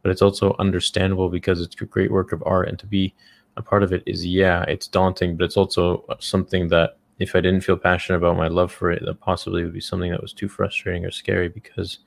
[0.02, 3.14] but it's also understandable because it's a great work of art, and to be
[3.56, 7.42] a part of it is yeah, it's daunting, but it's also something that if I
[7.42, 10.34] didn't feel passionate about my love for it, that possibly would be something that was
[10.34, 12.00] too frustrating or scary because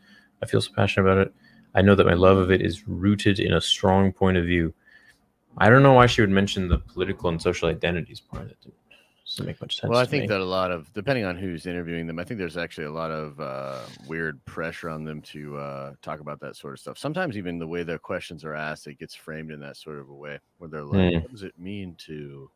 [0.43, 1.35] I feel so passionate about it.
[1.75, 4.75] I know that my love of it is rooted in a strong point of view.
[5.59, 8.45] I don't know why she would mention the political and social identities part.
[8.47, 8.75] Of it
[9.27, 9.91] Doesn't make much sense.
[9.91, 10.29] Well, I think me.
[10.29, 13.11] that a lot of depending on who's interviewing them, I think there's actually a lot
[13.11, 16.99] of uh, weird pressure on them to uh, talk about that sort of stuff.
[16.99, 20.09] Sometimes even the way the questions are asked, it gets framed in that sort of
[20.11, 21.21] a way where they're like, Hmm.
[21.21, 22.51] "What does it mean to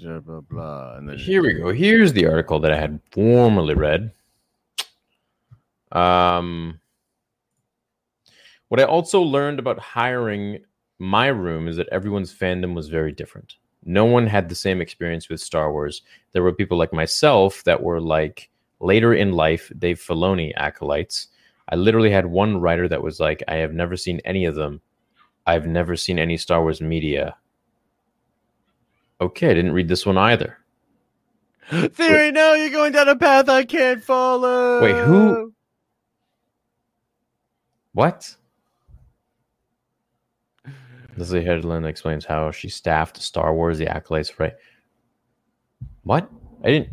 [0.00, 1.72] blah blah blah?" And then Here we go.
[1.72, 4.12] Here's the article that I had formerly read.
[5.92, 6.80] Um,
[8.68, 10.60] what I also learned about hiring
[10.98, 13.54] my room is that everyone's fandom was very different.
[13.84, 16.02] No one had the same experience with Star Wars.
[16.32, 21.28] There were people like myself that were like later in life Dave Filoni acolytes.
[21.70, 24.80] I literally had one writer that was like, I have never seen any of them.
[25.46, 27.36] I've never seen any Star Wars media.
[29.20, 30.58] Okay, I didn't read this one either.
[31.70, 32.30] theory.
[32.32, 34.80] No, you're going down a path I can't follow.
[34.82, 35.52] Wait, who-
[37.92, 38.34] What?
[41.16, 44.54] Leslie Headland explains how she staffed Star Wars, the acolytes, right?
[46.04, 46.30] What?
[46.64, 46.90] I didn't.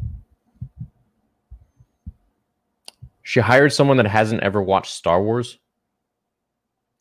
[3.21, 5.59] She hired someone that hasn't ever watched Star Wars.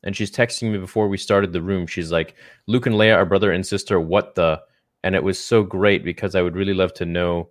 [0.02, 1.86] And she's texting me before we started the room.
[1.86, 2.34] She's like,
[2.66, 3.98] Luke and Leia are brother and sister.
[3.98, 4.60] What the?
[5.04, 7.50] And it was so great because I would really love to know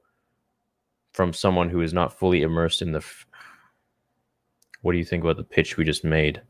[1.14, 2.98] from someone who is not fully immersed in the.
[2.98, 3.28] F-
[4.82, 6.42] what do you think about the pitch we just made?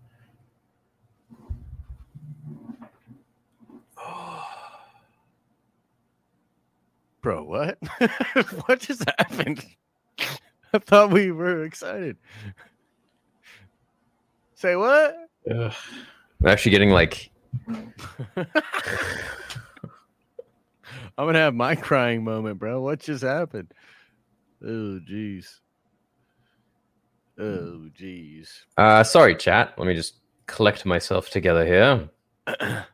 [7.21, 7.77] Bro, what?
[8.65, 9.65] what just happened?
[10.73, 12.15] I thought we were excited.
[14.55, 15.17] Say what?
[15.53, 15.73] Ugh.
[16.39, 17.29] I'm actually getting like
[21.17, 22.81] I'm gonna have my crying moment, bro.
[22.81, 23.73] What just happened?
[24.63, 25.59] Oh, jeez.
[27.39, 28.47] Oh, jeez.
[28.77, 29.73] uh sorry chat.
[29.77, 32.09] Let me just collect myself together here.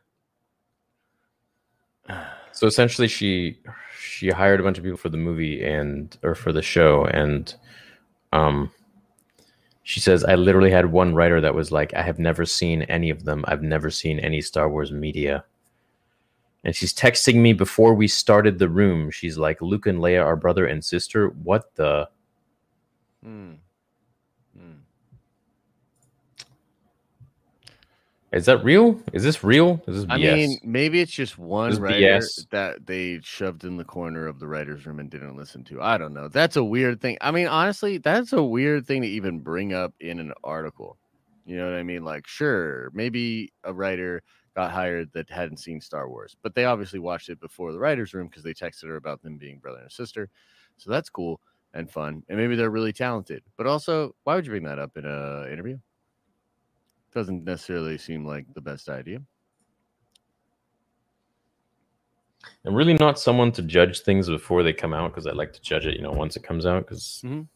[2.52, 3.58] So essentially she
[3.98, 7.54] she hired a bunch of people for the movie and or for the show and
[8.32, 8.70] um
[9.82, 13.08] she says I literally had one writer that was like I have never seen any
[13.08, 13.44] of them.
[13.48, 15.44] I've never seen any Star Wars media.
[16.64, 19.10] And she's texting me before we started the room.
[19.10, 21.28] She's like Luke and Leia are brother and sister.
[21.28, 22.08] What the
[23.24, 23.52] Hmm.
[24.56, 24.72] Hmm.
[28.32, 29.00] Is that real?
[29.12, 29.82] Is this real?
[29.88, 30.12] Is this BS?
[30.12, 32.48] I mean, maybe it's just one This writer BS.
[32.50, 35.82] that they shoved in the corner of the writer's room and didn't listen to.
[35.82, 36.28] I don't know.
[36.28, 37.18] That's a weird thing.
[37.20, 40.96] I mean, honestly, that's a weird thing to even bring up in an article.
[41.44, 42.04] You know what I mean?
[42.04, 44.22] Like, sure, maybe a writer
[44.60, 48.12] got hired that hadn't seen Star Wars, but they obviously watched it before the writer's
[48.12, 50.28] room because they texted her about them being brother and sister.
[50.76, 51.40] So that's cool
[51.72, 52.22] and fun.
[52.28, 53.42] And maybe they're really talented.
[53.56, 55.78] But also, why would you bring that up in a interview?
[57.14, 59.22] Doesn't necessarily seem like the best idea.
[62.64, 65.60] I'm really not someone to judge things before they come out because I like to
[65.60, 67.48] judge it, you know, once it comes out because Mhm.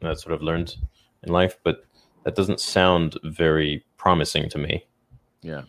[0.00, 0.76] that's what I've learned
[1.24, 1.58] in life.
[1.64, 1.84] But
[2.24, 4.86] that doesn't sound very promising to me.
[5.42, 5.64] Yeah.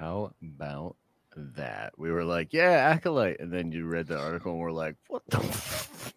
[0.00, 0.96] How about
[1.36, 1.92] that?
[1.98, 5.22] We were like, yeah, acolyte, and then you read the article and we're like, what
[5.28, 5.36] the?
[5.40, 6.14] f-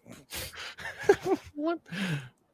[1.54, 1.78] what?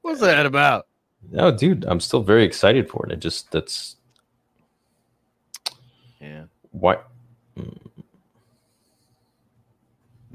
[0.02, 0.88] What's that about?
[1.30, 3.12] No, dude, I'm still very excited for it.
[3.12, 3.94] I just that's
[6.20, 6.46] Yeah.
[6.72, 6.96] why.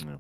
[0.02, 0.20] No.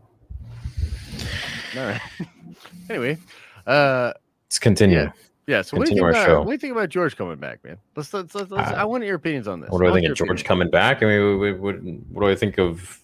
[1.77, 2.01] All right.
[2.89, 3.17] anyway,
[3.65, 4.11] uh,
[4.47, 4.97] Let's continue.
[4.97, 5.11] Yeah.
[5.47, 5.61] Yeah.
[5.61, 6.39] So what do you think about show.
[6.39, 7.77] what do you think about George coming back, man?
[7.95, 8.51] Let's let's let's.
[8.51, 9.69] let's Uh, I want your opinions on this.
[9.69, 11.03] What do I want think of George coming back?
[11.03, 12.99] I mean, what, what, what do I think of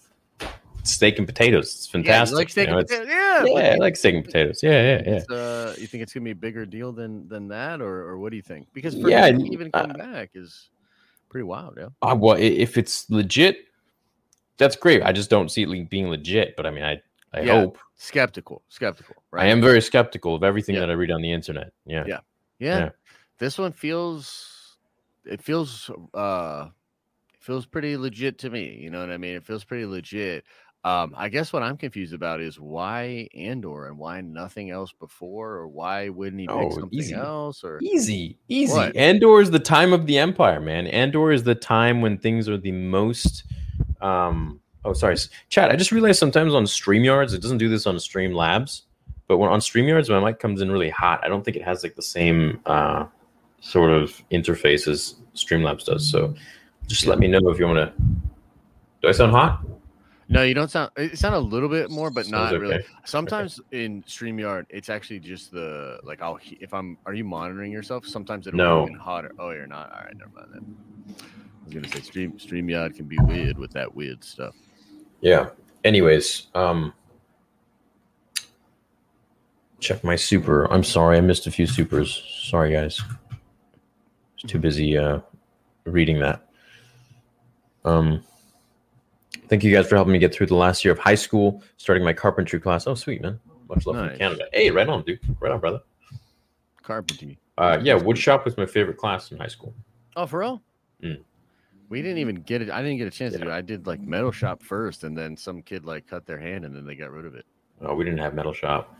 [0.84, 1.66] steak and potatoes?
[1.74, 2.36] It's Yeah, fantastic.
[2.36, 3.08] like steak you know, and potatoes?
[3.08, 3.44] Yeah.
[3.46, 4.62] yeah, I like steak and potatoes.
[4.62, 5.34] Yeah, yeah, yeah.
[5.34, 8.30] Uh, you think it's gonna be a bigger deal than than that, or or what
[8.30, 8.66] do you think?
[8.72, 10.70] Because for Yeah, him to y- even uh, back is
[11.28, 11.88] pretty wild, yeah.
[12.02, 13.58] Uh, well, if it's legit,
[14.58, 15.02] that's great.
[15.02, 16.56] I just don't see it being legit.
[16.56, 17.00] But I mean, I
[17.32, 17.52] I Yeah.
[17.60, 17.78] hope.
[17.96, 19.44] Skeptical, skeptical, right?
[19.44, 20.80] I am very skeptical of everything Yeah.
[20.82, 21.72] that I read on the internet.
[21.86, 22.04] Yeah.
[22.06, 22.20] Yeah.
[22.62, 22.78] Yeah.
[22.78, 22.88] Yeah.
[23.38, 24.76] This one feels
[25.24, 26.68] it feels uh
[27.34, 28.78] it feels pretty legit to me.
[28.80, 29.34] You know what I mean?
[29.34, 30.44] It feels pretty legit.
[30.84, 35.50] Um, I guess what I'm confused about is why Andor and why nothing else before,
[35.52, 37.14] or why wouldn't he pick Oh, something easy.
[37.14, 37.62] else?
[37.62, 38.72] Or Easy, easy.
[38.72, 38.96] What?
[38.96, 40.88] Andor is the time of the empire, man.
[40.88, 43.44] Andor is the time when things are the most.
[44.00, 45.16] Um, oh, sorry,
[45.50, 45.70] Chad.
[45.70, 48.82] I just realized sometimes on Streamyards, it doesn't do this on Streamlabs,
[49.32, 51.20] but when on Streamyards, my mic comes in really hot.
[51.24, 53.06] I don't think it has like the same uh,
[53.60, 56.06] sort of interface as Streamlabs does.
[56.06, 56.34] So,
[56.86, 57.92] just let me know if you want to.
[59.00, 59.64] Do I sound hot?
[60.28, 62.74] no, you don't sound it sound a little bit more, but Sounds not really.
[62.74, 62.84] okay.
[63.06, 68.06] Sometimes in StreamYard, it's actually just the like I'll if I'm are you monitoring yourself?
[68.06, 68.84] Sometimes it'll No.
[68.84, 69.32] be even hotter.
[69.38, 69.90] Oh, you're not.
[69.92, 70.76] All right, never mind then.
[71.08, 74.54] I was gonna say Stream StreamYard can be weird with that weird stuff.
[75.22, 75.48] Yeah.
[75.84, 76.92] anyways, um,
[79.82, 80.64] check my super.
[80.72, 82.22] I'm sorry, I missed a few supers.
[82.44, 83.00] Sorry, guys.
[83.00, 83.34] I
[84.42, 85.20] was too busy uh,
[85.84, 86.48] reading that.
[87.84, 88.22] Um,
[89.48, 92.04] thank you guys for helping me get through the last year of high school, starting
[92.04, 92.86] my carpentry class.
[92.86, 93.40] Oh, sweet man.
[93.68, 94.10] Much love Nice.
[94.10, 94.44] from Canada.
[94.52, 95.20] Hey, right on, dude.
[95.40, 95.80] Right on, brother.
[96.82, 97.38] Carpentry.
[97.58, 99.74] Uh, yeah, wood shop was my favorite class in high school.
[100.16, 100.62] Oh, for real?
[101.02, 101.22] Mm.
[101.88, 102.70] We didn't even get it.
[102.70, 103.52] I didn't get a chance to do it.
[103.52, 106.74] I did like metal shop first, and then some kid like cut their hand, and
[106.74, 107.44] then they got rid of it.
[107.82, 108.96] Oh, we didn't have metal shop.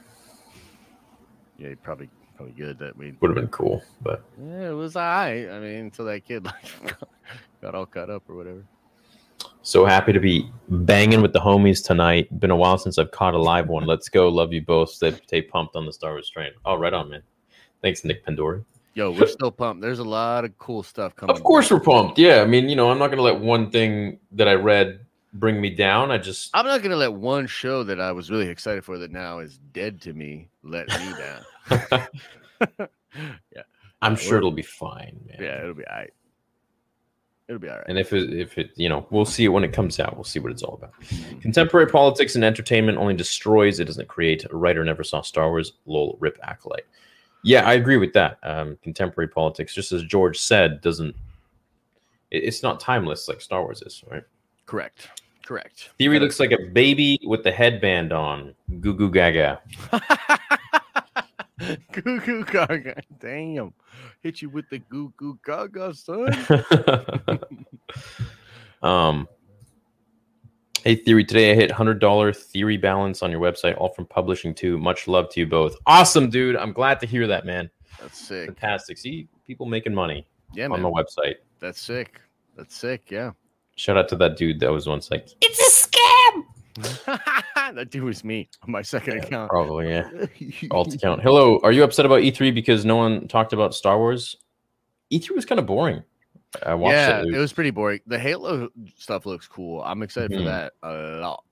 [1.63, 3.15] Yeah, probably probably good that we.
[3.21, 5.47] Would have been cool, but Yeah, it was I.
[5.51, 6.97] I mean, until that kid like
[7.61, 8.65] got all cut up or whatever.
[9.63, 12.41] so happy to be banging with the homies tonight.
[12.41, 13.87] Been a while since I've caught a live one.
[13.87, 14.29] Let's go.
[14.29, 14.91] Love you both.
[14.91, 16.51] Stay, stay pumped on the Star Wars train.
[16.65, 17.23] Oh, right on, man.
[17.81, 18.65] Thanks, Nick Pandori.
[18.95, 19.81] Yo, we're still pumped.
[19.81, 21.35] There's a lot of cool stuff coming.
[21.35, 22.19] Of course, we're pumped.
[22.19, 25.07] Yeah, I mean, you know, I'm not going to let one thing that I read
[25.33, 26.11] bring me down.
[26.11, 29.11] I just, I'm not gonna let one show that I was really excited for that
[29.11, 31.13] now is dead to me let me
[31.99, 32.89] down.
[33.55, 33.63] Yeah,
[34.01, 35.37] I'm sure it'll be fine, man.
[35.39, 36.13] yeah, it'll be all right.
[37.49, 37.85] It'll be all right.
[37.87, 40.15] And if it, if it, you know, we'll see it when it comes out.
[40.17, 40.93] We'll see what it's all about.
[41.43, 44.47] Contemporary politics and entertainment only destroys; it doesn't create.
[44.51, 45.75] A writer never saw Star Wars.
[45.85, 46.87] Lol, rip acolyte.
[47.45, 48.39] Yeah, I agree with that.
[48.45, 51.15] Um, contemporary politics, just as George said, doesn't.
[52.31, 54.23] it- It's not timeless like Star Wars is, right?
[54.65, 55.11] Correct.
[55.45, 55.91] Correct.
[55.99, 58.55] Theory looks like a baby with the headband on.
[58.81, 59.61] Goo goo gaga.
[61.93, 63.01] goo goo gaga.
[63.21, 63.73] Damn.
[64.23, 66.29] Hit you with the goo goo gaga, son.
[68.83, 69.29] um.
[70.85, 71.25] Hey, Theory.
[71.25, 74.79] Today I hit hundred dollar Theory balance on your website, all from publishing too.
[74.79, 75.77] Much love to you both.
[75.87, 76.57] Awesome, dude.
[76.57, 77.71] I'm glad to hear that, man.
[78.01, 78.47] That's sick.
[78.47, 78.99] Fantastic.
[78.99, 80.83] See people making money Yeah, on man.
[80.83, 81.37] the website.
[81.61, 82.21] That's sick.
[82.57, 83.11] That's sick.
[83.11, 83.31] Yeah.
[83.77, 86.45] Shout out to that dude that was once like, "It's a scam."
[87.75, 89.51] that dude was me on my second account.
[89.51, 90.09] probably yeah,
[90.71, 91.23] alt account.
[91.23, 94.37] Hello, are you upset about E3 because no one talked about Star Wars?
[95.13, 96.03] E3 was kind of boring.
[96.65, 96.97] I watched it.
[96.97, 97.35] yeah, it.
[97.35, 98.01] it was pretty boring.
[98.07, 99.83] The Halo stuff looks cool.
[99.83, 100.39] I'm excited Mhm.
[100.39, 101.45] for that a lot.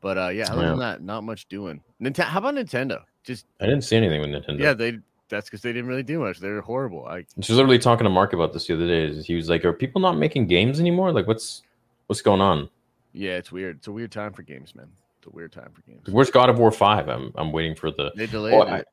[0.00, 0.68] But uh, yeah, other Yeah.
[0.70, 1.82] than that, not much doing.
[2.02, 2.24] Nintendo.
[2.24, 3.02] How about Nintendo?
[3.22, 4.58] Just I didn't see anything with Nintendo.
[4.60, 4.98] yeah, they.
[5.30, 6.38] That's because they didn't really do much.
[6.38, 7.06] They're horrible.
[7.06, 9.22] I She was literally talking to Mark about this the other day.
[9.22, 11.12] He was like, "Are people not making games anymore?
[11.12, 11.62] Like, what's
[12.08, 12.68] what's going on?
[13.12, 13.78] yeah, it's weird.
[13.78, 14.88] It's a weird time for games, man.
[15.18, 16.08] It's a weird time for games.
[16.08, 17.08] Where's God of War Five?
[17.08, 18.12] I'm I'm waiting for the.
[18.16, 18.68] They delayed Oh, it.
[18.68, 18.84] I,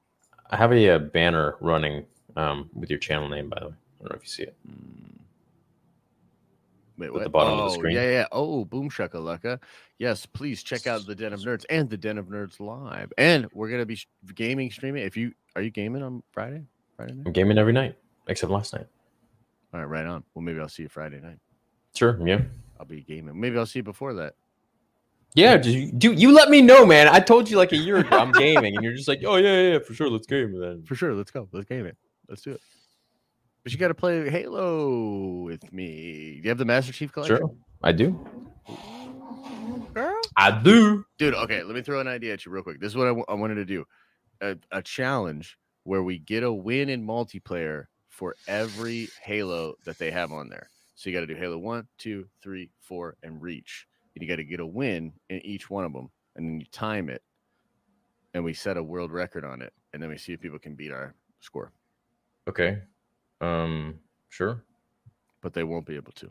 [0.50, 3.74] I have a, uh banner running um, with your channel name, by the way.
[3.74, 4.56] I don't know if you see it.
[4.68, 5.20] Mm.
[6.98, 7.96] Wait, At the bottom of the Oh, screen.
[7.96, 8.26] Yeah, yeah.
[8.32, 9.60] Oh, boom shakalaka.
[10.00, 13.14] Yes, please check out the Den of Nerds and the Den of Nerds live.
[13.18, 14.00] And we're gonna be
[14.34, 15.04] gaming streaming.
[15.04, 16.64] If you are you gaming on Friday?
[16.96, 17.28] Friday night?
[17.28, 17.96] I'm gaming every night
[18.28, 18.88] except last night.
[19.74, 20.24] All right, right on.
[20.34, 21.38] Well, maybe I'll see you Friday night.
[21.96, 22.20] Sure.
[22.26, 22.42] Yeah.
[22.80, 23.40] I'll be gaming.
[23.40, 24.34] Maybe I'll see you before that.
[25.34, 27.08] Yeah, just, you- dude, you let me know, man.
[27.08, 29.54] I told you like a year ago I'm gaming, and you're just like, oh yeah,
[29.62, 30.60] yeah, yeah, for sure, let's game.
[30.60, 31.14] Then For sure.
[31.14, 31.48] Let's go.
[31.52, 31.96] Let's game it.
[32.30, 32.62] Let's do it.
[33.68, 36.36] But you got to play Halo with me.
[36.36, 37.36] Do you have the Master Chief collection?
[37.36, 37.52] sure,
[37.84, 38.18] I do.
[39.94, 40.22] Girl?
[40.38, 41.04] I do.
[41.18, 42.80] Dude, okay, let me throw an idea at you real quick.
[42.80, 43.84] This is what I wanted to do
[44.40, 50.12] a, a challenge where we get a win in multiplayer for every Halo that they
[50.12, 50.70] have on there.
[50.96, 53.86] So you got to do Halo 1, 2, 3, 4, and Reach.
[54.16, 56.10] And you got to get a win in each one of them.
[56.38, 57.22] And then you time it.
[58.34, 59.74] And we set a world record on it.
[59.92, 61.74] And then we see if people can beat our score.
[62.48, 62.80] Okay.
[63.42, 64.00] Um.
[64.30, 64.64] Sure.
[65.42, 66.30] But they won't be able to.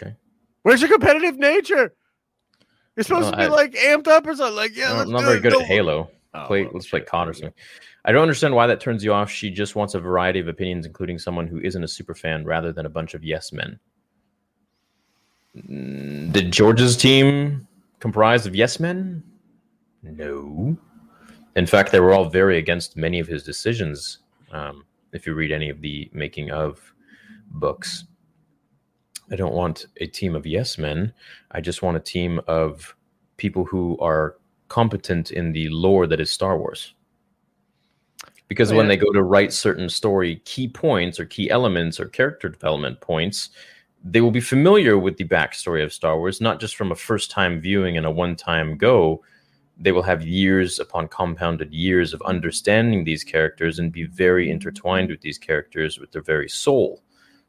[0.00, 0.14] Okay.
[0.62, 1.94] Where's your competitive nature?
[2.96, 4.56] You're supposed No, to be I- like amped up or something.
[4.56, 5.42] Like, yeah, I'm let's not very it.
[5.42, 6.10] good No- at Halo.
[6.32, 6.62] Oh, play.
[6.64, 7.46] well, let's play shit, COD or there you go.
[7.48, 7.62] something.
[8.04, 9.30] I don't understand why that turns you off.
[9.30, 12.72] She just wants a variety of opinions, including someone who isn't a super fan, rather
[12.72, 13.78] than a bunch of yes men.
[15.56, 17.66] Mm, Did George's team
[17.98, 19.22] comprise of yes men?
[20.02, 20.76] No.
[21.56, 24.18] In fact, they were all very against many of his decisions.
[24.52, 26.80] Um, if you read any of the making of
[27.52, 28.04] books,
[29.30, 31.12] I don't want a team of yes men.
[31.52, 32.94] I just want a team of
[33.36, 34.36] people who are
[34.68, 36.94] competent in the lore that is Star Wars.
[38.48, 38.90] Because Oh, when yeah.
[38.90, 43.50] they go to write certain story key points or key elements or character development points,
[44.02, 47.30] they will be familiar with the backstory of Star Wars, not just from a first
[47.30, 49.22] time viewing and a one time go.
[49.82, 55.08] They will have years upon compounded years of understanding these characters and be very intertwined
[55.08, 57.02] with these characters with their very soul.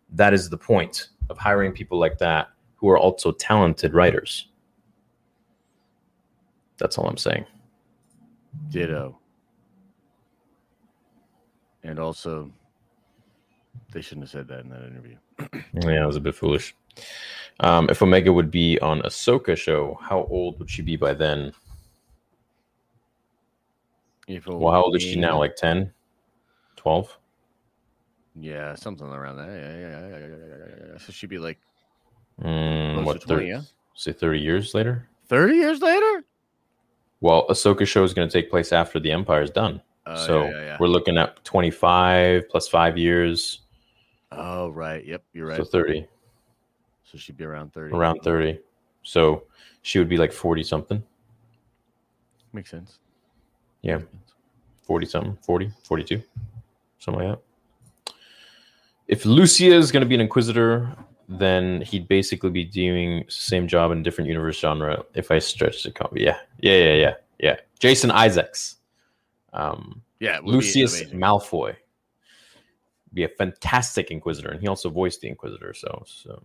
[0.10, 4.48] That is the point of hiring people like that who are also talented writers.
[6.78, 7.46] That's all I'm saying.
[8.70, 9.20] Ditto.
[11.84, 12.52] And also,
[13.92, 15.18] they shouldn't have said that in that interview.
[15.84, 16.76] Yeah, it was a bit foolish.
[17.62, 21.14] Um, if Omega would be on a Ahsoka show, how old would she be by
[21.14, 21.54] then?
[24.36, 25.38] It Well, how old is she now?
[25.38, 25.92] Like 10?
[26.78, 27.18] 12?
[28.40, 29.48] Yeah, something around that.
[29.50, 30.98] Yeah, yeah, yeah, yeah, yeah.
[31.00, 31.60] So she'd be like
[32.42, 33.62] Mm, what, to 20, 30, yeah?
[33.94, 35.08] say 30 years later?
[35.28, 36.24] 30 years later?
[37.20, 39.82] Well, Ahsoka show is going to take place after the Empire is done.
[40.08, 40.78] Oh, so yeah, yeah, yeah.
[40.80, 43.62] we're looking at 25 plus five years.
[44.32, 45.06] Oh, right.
[45.06, 45.58] Yep, you're right.
[45.58, 46.08] So 30,
[47.04, 47.94] So she'd be around 30.
[47.94, 48.60] around 30.
[49.04, 49.44] So
[49.84, 51.04] she would be like 40 something,
[52.54, 53.00] Makes sense.
[53.82, 54.00] Yeah.
[54.84, 56.22] 40 something, 40, 42,
[57.00, 57.38] something like
[58.06, 58.14] that.
[59.08, 60.96] If Lucius is going to be an Inquisitor,
[61.28, 65.40] then he'd basically be doing the same job in a different universe genre if I
[65.40, 66.22] stretch the copy.
[66.22, 66.38] Yeah.
[66.60, 67.56] Yeah, yeah, yeah, yeah.
[67.80, 68.78] Jason Isaacs.
[69.54, 71.04] Um, Yeah, it would be Lucius.
[71.12, 71.76] Malfoy.
[73.14, 75.74] Be a fantastic Inquisitor, and he also voiced the Inquisitor.
[75.74, 76.42] So, so.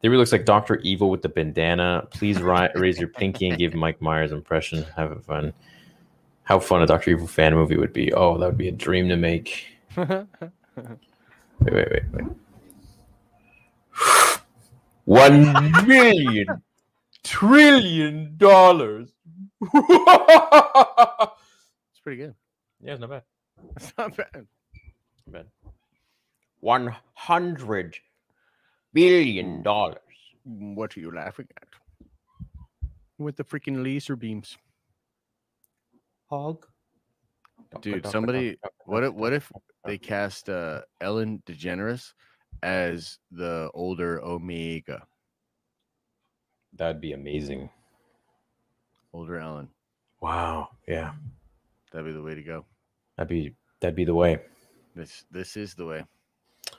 [0.00, 2.06] Theory looks like Doctor Evil with the bandana.
[2.10, 4.84] Please ri- raise your pinky and give Mike Myers impression.
[4.96, 5.52] Have fun.
[6.46, 8.12] How fun a Doctor Evil fan movie would be.
[8.12, 9.66] Oh, that would be a dream to make.
[11.58, 12.26] Wait, wait, wait, wait.
[15.06, 16.62] One million
[17.24, 19.08] trillion dollars.
[19.62, 19.80] it's
[22.04, 22.34] pretty good.
[22.82, 23.22] Yeah, it's not bad.
[23.74, 24.28] It's not bad.
[24.34, 25.46] Not bad.
[26.60, 27.96] One hundred
[28.92, 29.98] billion dollars.
[30.44, 31.68] What are you laughing at?
[33.16, 34.58] With the freaking laser beams.
[36.28, 36.66] Hog.
[37.80, 39.50] Dude, somebody- What if what if
[39.84, 42.12] they cast uh, Ellen DeGeneres
[42.62, 45.06] as the older Omega?
[46.74, 47.70] That'd be amazing.
[49.12, 49.68] Older Ellen.
[50.20, 50.70] Wow.
[50.86, 51.12] Yeah.
[51.92, 52.64] That'd be the way to go.
[53.16, 54.40] That'd be that'd be the way.
[54.94, 56.04] This this is the way.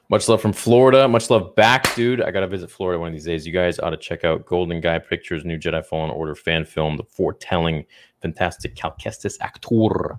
[0.09, 1.07] Much love from Florida.
[1.07, 2.21] Much love back, dude.
[2.21, 3.45] I gotta visit Florida one of these days.
[3.45, 6.95] You guys ought to check out Golden Guy Pictures' new Jedi Fallen Order fan film,
[6.95, 7.85] The Foretelling,
[8.21, 10.17] fantastic Cal Kestis actor.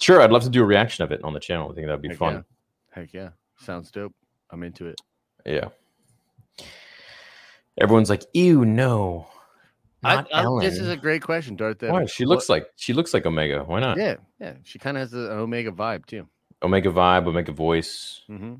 [0.00, 1.70] Sure, I'd love to do a reaction of it on the channel.
[1.70, 2.34] I think that'd be Heck fun.
[2.34, 3.00] yeah.
[3.02, 3.28] Heck yeah.
[3.60, 4.12] Sounds dope.
[4.50, 5.00] I'm into it.
[5.46, 5.68] Yeah.
[7.80, 9.28] Everyone's like, "Ew, no."
[10.02, 10.64] I, Not I- Ellen.
[10.64, 11.82] this is a great question, Darth.
[11.82, 12.04] Why?
[12.06, 13.64] She looks like she looks like Omega.
[13.64, 13.96] Why not?
[13.96, 14.54] Yeah, yeah.
[14.64, 16.28] She kind of has an Omega vibe too.
[16.62, 18.22] Omega vibe, Omega voice.
[18.28, 18.54] Mm-hmm.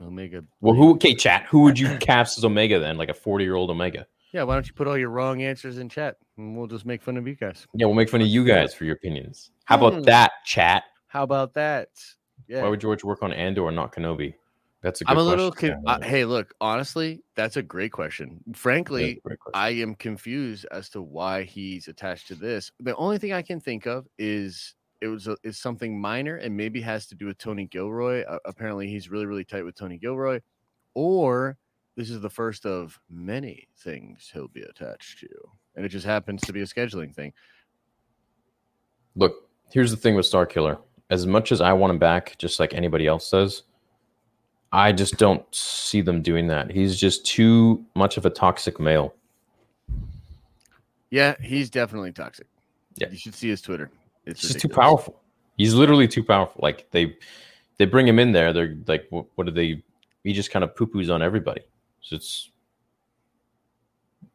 [0.00, 0.44] Omega.
[0.60, 0.92] Well, who?
[0.94, 1.46] Okay, chat.
[1.48, 2.96] Who would you cast as Omega then?
[2.96, 4.06] Like a forty-year-old Omega?
[4.32, 7.02] Yeah, why don't you put all your wrong answers in chat and we'll just make
[7.02, 7.66] fun of you guys?
[7.74, 9.50] Yeah, we'll make fun of you guys for your opinions.
[9.64, 9.84] How Hmm.
[9.84, 10.84] about that, chat?
[11.06, 11.88] How about that?
[12.48, 12.62] Yeah.
[12.62, 14.34] Why would George work on Andor and not Kenobi?
[14.82, 15.50] That's a good I'm a little.
[15.52, 15.80] question.
[15.86, 16.52] Con- uh, hey, look.
[16.60, 18.40] Honestly, that's a great question.
[18.54, 19.58] Frankly, Yeah, great question.
[19.58, 22.70] I am confused as to why he's attached to this.
[22.80, 24.74] The only thing I can think of is
[25.04, 28.22] it was a, is something minor and maybe has to do with Tony Gilroy.
[28.22, 30.40] Uh, apparently, he's really really tight with Tony Gilroy,
[30.94, 31.58] or
[31.94, 35.28] this is the first of many things he'll be attached to,
[35.76, 37.34] and it just happens to be a scheduling thing.
[39.14, 40.78] Look, here's the thing with Starkiller.
[41.10, 43.64] As much as I want him back, just like anybody else does,
[44.72, 46.70] I just don't see them doing that.
[46.70, 49.14] He's just too much of a toxic male.
[51.10, 52.46] Yeah, he's definitely toxic.
[52.96, 53.10] Yeah.
[53.10, 53.90] you should see his Twitter.
[54.26, 55.20] It's It's just too powerful.
[55.56, 56.60] He's literally too powerful.
[56.62, 57.16] Like they,
[57.78, 58.52] they bring him in there.
[58.52, 59.82] They're like, what, what do they?
[60.22, 61.62] He just kind of poo poos on everybody.
[62.00, 62.50] So it's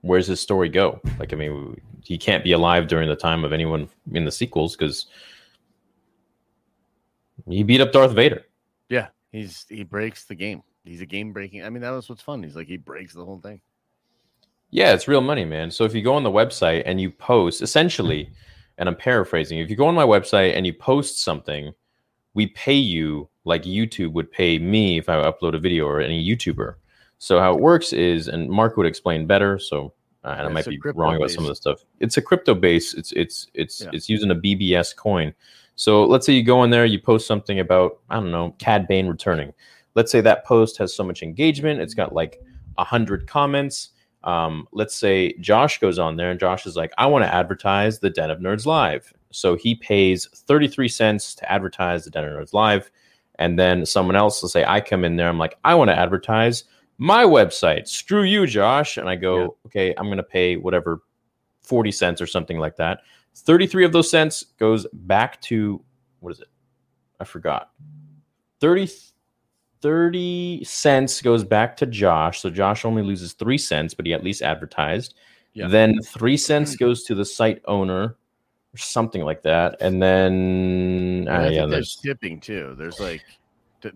[0.02, 1.00] where's his story go?
[1.18, 4.76] Like, I mean, he can't be alive during the time of anyone in the sequels
[4.76, 5.08] because
[7.48, 8.46] he beat up Darth Vader.
[8.90, 10.64] Yeah, he's he breaks the game.
[10.84, 11.64] He's a game breaking.
[11.64, 12.44] I mean, that was what's fun.
[12.44, 13.62] He's like he breaks the whole thing.
[14.72, 15.72] Yeah, it's real money, man.
[15.72, 18.32] So if you go on the website and you post, essentially,
[18.80, 21.74] and I'm paraphrasing, if you go on my website and you post something,
[22.34, 26.26] we pay you like YouTube would pay me if I upload a video or any
[26.26, 26.76] YouTuber.
[27.20, 29.60] So how it works is, and Mark would explain better.
[29.60, 31.84] So uh, and I might be wrong about some of the stuff.
[32.00, 32.94] It's a crypto base.
[32.94, 33.90] It's it's it's Yeah.
[33.94, 35.34] it's using a BBS coin.
[35.76, 38.88] So let's say you go in there, you post something about I don't know Cad
[38.88, 39.54] Bane returning.
[39.96, 41.80] Let's say that post has so much engagement.
[41.82, 42.42] It's got like
[42.78, 43.90] a hundred comments.
[44.24, 48.00] Um, let's say Josh goes on there and Josh is like, I want to advertise
[48.00, 49.14] the Den of Nerds Live.
[49.32, 52.92] So he pays 33 cents to advertise the Den of Nerds Live.
[53.36, 55.98] And then someone else will say, I come in there, I'm like, I want to
[55.98, 56.66] advertise
[56.98, 57.88] my website.
[57.88, 58.98] Screw you, Josh.
[58.98, 59.48] And I go, Yeah.
[59.68, 61.02] okay, I'm going to pay whatever
[61.64, 63.00] 40 cents or something like that.
[63.36, 65.82] 33 of those cents goes back to,
[66.20, 66.50] what is it?
[67.22, 67.72] I forgot.
[68.60, 68.90] 30,
[69.82, 72.42] 30 cents goes back to Josh.
[72.42, 75.16] So Josh only loses three cents, but he at least advertised.
[75.54, 75.68] Yeah.
[75.68, 78.16] Then three cents goes to the site owner
[78.74, 79.82] or something like that.
[79.82, 82.76] And then, And uh, I yeah, there's tipping too.
[82.78, 83.22] There's like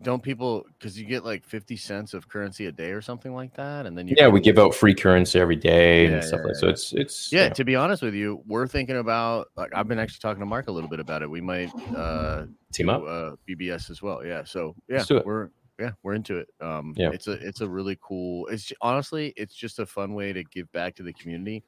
[0.01, 3.53] don't people because you get like 50 cents of currency a day or something like
[3.55, 6.39] that and then you Yeah, we give out free currency every day Yeah, and stuff
[6.41, 6.69] yeah, like so.
[6.69, 10.19] It's it's yeah to be honest with you we're thinking about like i've been actually
[10.21, 13.03] talking to mark a little bit about it we might uh team do, up.
[13.03, 15.25] uh bbs as well yeah so yeah Let's do it.
[15.25, 15.49] we're
[15.79, 17.09] yeah we're into it um Yeah.
[17.09, 20.43] it's a it's a really cool it's ju- honestly it's just a fun way to
[20.43, 21.63] give back to the community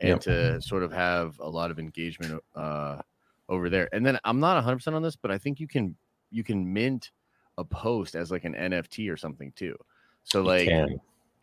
[0.00, 0.20] and Yep.
[0.20, 3.00] to sort of have a lot of engagement uh
[3.48, 5.96] over there and then i'm not 100% on this but i think you can
[6.30, 7.10] you can mint
[7.58, 9.76] a post as like an nft or something too
[10.24, 10.70] so like.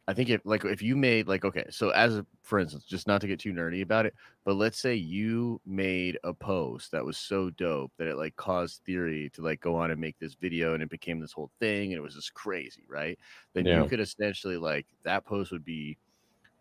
[0.09, 3.07] I think if like if you made like okay, so as a, for instance, just
[3.07, 7.03] not to get too nerdy about it, but let's say you made a post that
[7.05, 10.35] was so dope that it like caused theory to like go on and make this
[10.35, 13.19] video and it became this whole thing and it was just crazy, right?
[13.53, 13.69] Then Yeah.
[13.69, 15.97] you could essentially like that post would be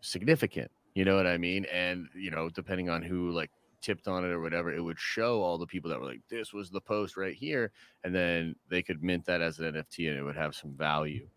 [0.01, 1.65] significant, you know what I mean?
[1.65, 5.41] And you know, depending on who like tipped on it or whatever, it would show
[5.41, 7.71] all the people that were like, this was the post right here,
[8.03, 11.29] and then they could mint that as an NFT and it would have some value.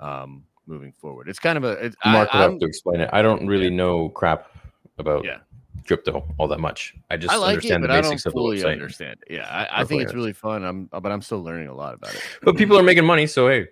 [0.00, 1.28] Um, moving forward.
[1.28, 3.10] It's kind of a it's, I- Mark would I'm- have to explain it.
[3.12, 4.50] I don't really know crap
[4.98, 5.38] about Yeah.
[5.86, 6.94] crypto all that much.
[7.10, 8.72] I just I like it, understand but the I basics of the website.
[8.72, 9.18] understand.
[9.26, 9.34] it.
[9.34, 10.64] Yeah, I, I think it's really fun.
[10.64, 12.22] I'm, but I'm still learning a lot about it.
[12.42, 13.66] But people are making money, so hey,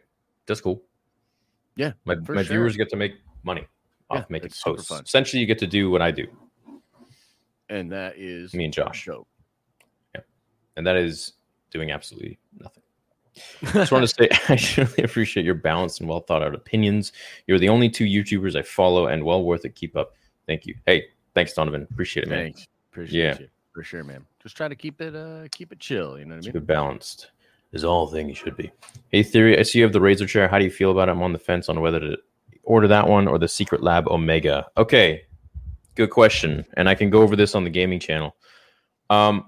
[0.47, 0.83] that's cool.
[1.77, 2.43] Yeah, my my sure.
[2.45, 3.15] viewers get to make
[3.45, 3.67] money
[4.11, 4.91] off Yeah, making posts.
[4.91, 6.27] Essentially, you get to do what I do,
[7.71, 9.07] and that is me and Josh,
[10.15, 10.21] Yeah,
[10.77, 11.33] and that is
[11.71, 12.83] doing absolutely nothing.
[13.63, 17.13] I just want to say I really appreciate your balanced and well thought out opinions.
[17.47, 19.75] You're the only two YouTubers I follow, and well worth it.
[19.75, 20.15] Keep up.
[20.47, 20.75] Thank you.
[20.87, 21.87] Hey, thanks, Donovan.
[21.91, 22.39] Appreciate it, man.
[22.45, 23.39] Thanks, appreciate Yeah.
[23.41, 24.27] you for sure, man.
[24.43, 26.19] Just try to keep it, uh, keep it chill.
[26.19, 26.63] You know what I Keep mean?
[26.63, 27.31] it balanced.
[27.73, 28.71] Is all thing you should be.
[29.13, 29.59] Hey, theory.
[29.59, 30.47] I see you have the Razer chair.
[30.47, 31.13] How do you feel about it?
[31.13, 32.19] I'm on the fence on whether to
[32.65, 34.67] order that one or the Secretlab Omega.
[34.77, 35.23] Okay,
[35.95, 38.37] good question, and I can go over this on the gaming channel.
[39.09, 39.47] Um,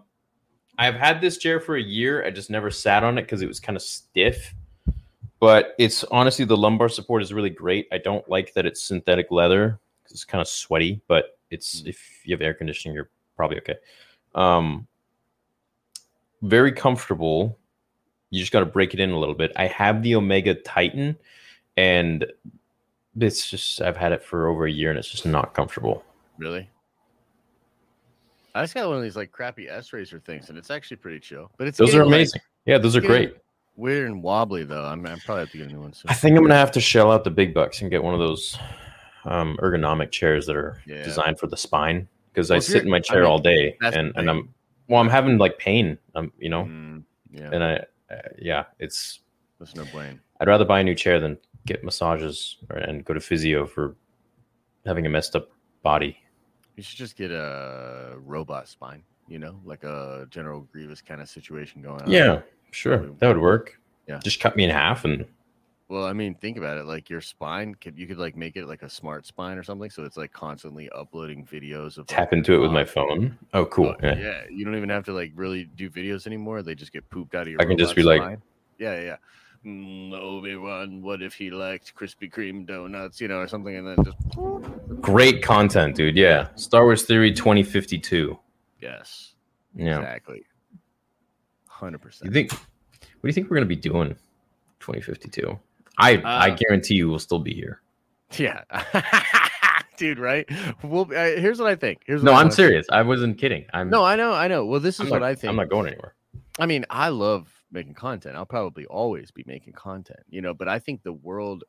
[0.78, 2.24] I've had this chair for a year.
[2.24, 4.54] I just never sat on it because it was kind of stiff.
[5.40, 7.86] But it's honestly the lumbar support is really great.
[7.92, 11.00] I don't like that it's synthetic leather 'cause it's kind of sweaty.
[11.06, 11.88] But it's Mm.
[11.88, 13.76] if you have air conditioning, you're probably okay.
[14.34, 14.86] Um,
[16.42, 17.58] very comfortable.
[18.30, 19.52] You just got to break it in a little bit.
[19.56, 21.16] I have the Omega Titan,
[21.76, 22.26] and
[23.18, 26.04] it's just I've had it for over a year, and it's just not comfortable.
[26.38, 26.68] Really?
[28.54, 31.20] I just got one of these like crappy S Racer things, and it's actually pretty
[31.20, 31.50] chill.
[31.58, 32.40] But it's Those are getting, like, amazing.
[32.66, 33.36] yeah, those are great.
[33.76, 34.84] weird and wobbly though.
[34.84, 36.10] I'm, I'm probably have to get a new one soon.
[36.10, 38.20] I think I'm gonna have to shell out the big bucks and get one of
[38.20, 38.56] those
[39.24, 41.02] um, ergonomic chairs that are Yeah.
[41.02, 43.76] designed for the spine because Well, I sit in my I chair mean, all day
[43.82, 44.30] and, and.
[44.30, 44.54] I'm
[44.86, 45.96] well, I'm having like pain.
[46.14, 47.02] Um, you know, Mm,
[47.32, 47.74] yeah, and I
[48.10, 49.20] uh, yeah, it's
[49.58, 50.20] that's no blame.
[50.40, 53.96] I'd rather buy a new chair than get massages or, and go to physio for
[54.84, 55.48] having a messed up
[55.82, 56.18] body.
[56.76, 59.02] You should just get a robot spine.
[59.28, 62.10] You know, like a General Grievous kind of situation going on.
[62.10, 63.80] Yeah, sure, that would work.
[64.06, 64.20] Yeah.
[64.22, 65.24] just cut me in half and
[65.88, 66.84] Well, I mean, think about it.
[66.84, 69.88] Like your spine, could you could like make it like a smart spine or something,
[69.88, 73.38] so it's like constantly uploading videos of tap your into it with my uh, phone.
[73.54, 73.94] Oh, cool.
[74.02, 74.18] Oh, Yeah.
[74.18, 76.62] yeah, you don't even have to like really do videos anymore.
[76.62, 77.62] They just get pooped out of your.
[77.62, 78.42] I can just be like- spine.
[78.78, 79.16] yeah, yeah.
[79.64, 83.86] Mm, Obi Wan, what if he liked Krispy Kreme donuts, you know, or something, and
[83.86, 86.16] then just Great content, dude.
[86.16, 88.38] Yeah, Star Wars Theory 2052.
[88.80, 89.32] yes,
[89.74, 89.98] Yeah.
[90.00, 90.42] exactly,
[91.66, 92.26] Hundred percent.
[92.30, 92.52] You think?
[92.52, 92.60] What
[93.22, 94.14] do you think we're gonna be doing?
[94.80, 95.58] 2052.
[95.98, 97.80] I I Uh, guarantee you we'll still be here.
[98.36, 98.64] Yeah,
[99.96, 100.46] dude, right?
[100.82, 102.02] Well, uh, here's what I think.
[102.04, 102.86] Here's what No, I I'm serious.
[102.90, 103.64] I wasn't kidding.
[103.72, 104.66] I'm No, I know, I know.
[104.66, 105.48] Well, this is I'm what not, I think.
[105.50, 106.14] I'm not going anywhere.
[106.58, 108.36] I mean, I love making content.
[108.36, 111.64] I'll probably always be making content, you know, but I think the world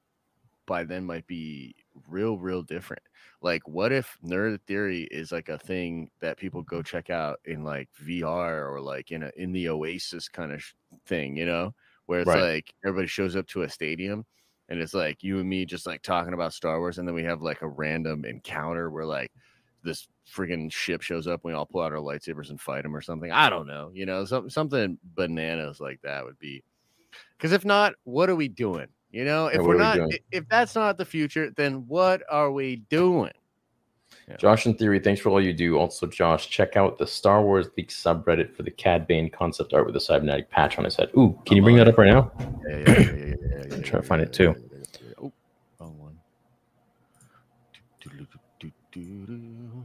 [0.67, 1.75] by then might be
[2.07, 3.03] real, real different.
[3.41, 7.63] Like, what if nerd theory is like a thing that people go check out in
[7.63, 10.73] like VR or like in a in the Oasis kind of sh-
[11.05, 11.75] thing, you know,
[12.07, 12.35] where it's Right.
[12.35, 14.25] like everybody shows up to a stadium
[14.69, 17.23] and it's like you and me just like talking about Star Wars, and then we
[17.23, 19.31] have like a random encounter where like
[19.85, 22.95] this friggin' ship shows up, and we all pull out our lightsabers and fight them
[22.95, 23.31] or something.
[23.31, 26.63] I don't know, you know, some, something bananas like that would be.
[27.37, 28.87] Because if not, what are we doing?
[29.11, 32.51] You know, if we're are we not, if that's not the future, then what are
[32.51, 33.31] we doing?
[34.39, 35.77] Josh and Theory, thanks for all you do.
[35.77, 39.85] Also, Josh, check out the Star Wars leak subreddit for the Cad Bane concept art
[39.85, 41.11] with the cybernetic patch on his head.
[41.15, 42.31] Ooh, can you bring that up right now?
[42.39, 43.35] Yeah, yeah, yeah, yeah, yeah, yeah,
[43.67, 44.43] yeah, I'm trying to yeah, find yeah, it too.
[44.43, 45.13] yeah, yeah, yeah, yeah.
[45.21, 45.31] Oh,
[45.79, 46.19] wrong one.
[48.01, 48.71] Do-do-do-do-do-do.
[48.95, 49.75] There's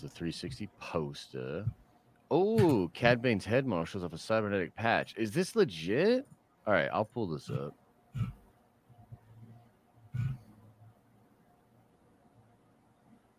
[0.00, 1.66] the 360 poster.
[2.30, 5.14] Oh, Cad Bane's head model shows off a cybernetic patch.
[5.16, 6.24] Is this legit?
[6.66, 7.74] All right, I'll pull this up.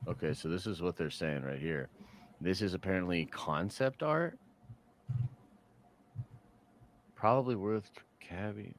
[0.07, 1.88] Okay, so this is what they're saying right here.
[2.41, 4.38] This is apparently concept art.
[7.15, 8.76] Probably worth caveat.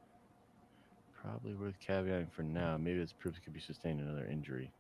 [1.15, 2.77] Probably worth caveating for now.
[2.77, 4.71] Maybe it's proof could be sustained another injury.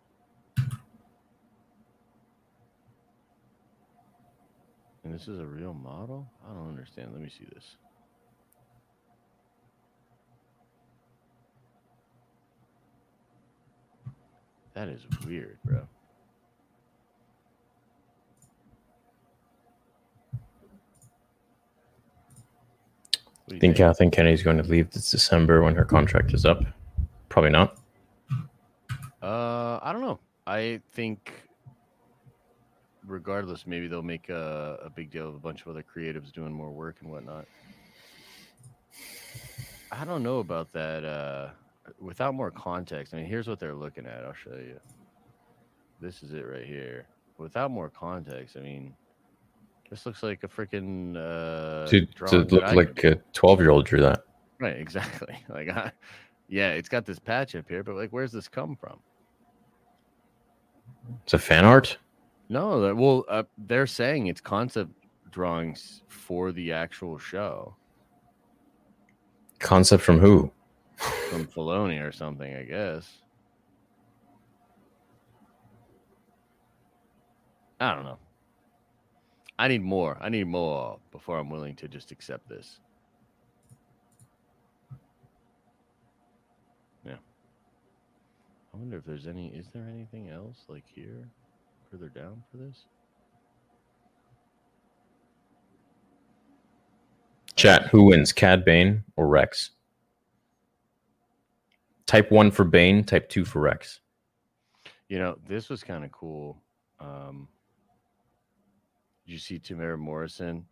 [5.04, 6.30] And this is a real model?
[6.48, 7.10] I don't understand.
[7.12, 7.76] Let me see this.
[14.74, 15.86] That is weird, bro.
[23.50, 26.64] You think Kathleen Kennedy's going to leave this December when her contract is up?
[27.28, 27.76] Probably not.
[29.22, 30.18] Uh, I don't know.
[30.46, 31.32] I think,
[33.06, 36.52] regardless, maybe they'll make a, a big deal of a bunch of other creatives doing
[36.52, 37.46] more work and whatnot.
[39.90, 41.04] I don't know about that.
[41.04, 41.50] Uh,
[42.00, 44.24] without more context, I mean, here's what they're looking at.
[44.24, 44.80] I'll show you.
[46.00, 47.06] This is it right here.
[47.38, 48.94] Without more context, I mean,
[49.90, 53.84] this looks like a freaking uh, to, to look I like a 12 year old
[53.84, 54.24] drew that.
[54.58, 55.36] right, exactly.
[55.48, 55.92] Like, I,
[56.48, 58.98] yeah, it's got this patch up here, but like, where's this come from?
[61.24, 61.98] It's a fan art.
[62.52, 64.90] No, well, uh, they're saying it's concept
[65.30, 67.74] drawings for the actual show
[69.58, 70.52] Concept from who?
[71.30, 73.10] from Filoni or something, I guess.
[77.80, 78.18] I don't know.
[79.58, 80.18] I need more.
[80.20, 82.80] I need more before I'm willing to just accept this.
[87.06, 87.16] Yeah.
[88.74, 89.48] I wonder if there's any.
[89.48, 91.30] Is there anything else like here,
[91.92, 92.86] further down for this?
[97.54, 97.86] Chat.
[97.88, 99.70] Who wins, Cad Bane or Rex?
[102.06, 103.04] Type one for Bane.
[103.04, 104.00] Type two for Rex.
[105.08, 106.62] You know, this was kind of cool.
[106.98, 107.46] Um,
[109.26, 110.64] did you see Temuera Morrison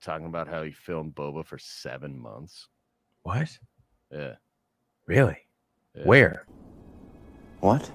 [0.00, 2.68] talking about how he filmed Boba for seven months?
[3.24, 3.58] What?
[4.12, 4.34] Yeah.
[5.06, 5.38] Really?
[5.96, 6.04] yeah.
[6.04, 6.46] Where?
[7.58, 7.90] What?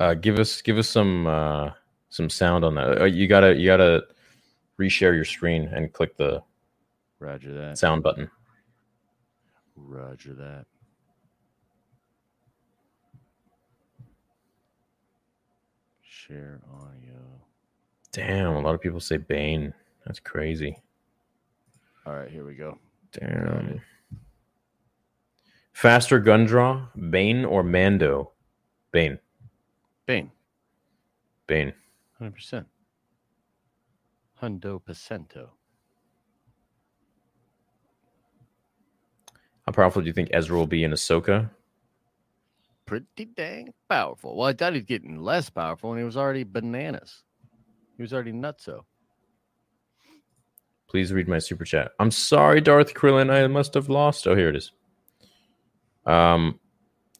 [0.00, 1.70] Uh, give us give us some uh,
[2.10, 3.02] some sound on that.
[3.02, 4.04] Uh, you gotta you gotta
[4.78, 6.42] reshare your screen and click the
[7.18, 7.78] Roger that.
[7.78, 8.30] sound button.
[9.76, 10.66] Roger that.
[16.02, 17.16] Share audio.
[18.12, 19.72] Damn, a lot of people say Bane.
[20.06, 20.76] That's crazy.
[22.06, 22.78] All right, here we go.
[23.12, 23.80] Damn.
[25.72, 28.32] Faster gun draw, Bane or Mando?
[28.92, 29.18] Bane.
[30.08, 30.30] Bane,
[31.46, 31.74] Bane.
[32.18, 32.64] 100%.
[34.42, 35.50] Hundo percento.
[39.66, 41.50] How powerful do you think Ezra will be in Ahsoka?
[42.86, 44.34] Pretty dang powerful.
[44.34, 47.22] Well, I thought he'd getting less powerful, and he was already bananas.
[47.98, 48.84] He was already nutso.
[50.88, 51.90] Please read my super chat.
[52.00, 53.30] I'm sorry, Darth Krillin.
[53.30, 54.26] I must have lost.
[54.26, 54.72] Oh, here it is.
[56.06, 56.58] Um,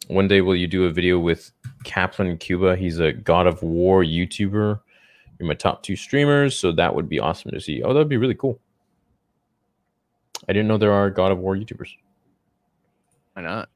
[0.08, 1.50] one day will you do a video with
[1.84, 2.76] Kaplan Cuba?
[2.76, 4.80] He's a God of War YouTuber.
[5.38, 7.82] You're my top two streamers, so that would be awesome to see.
[7.82, 8.58] Oh, that'd be really cool.
[10.48, 11.90] I didn't know there are God of War YouTubers.
[13.34, 13.68] Why not?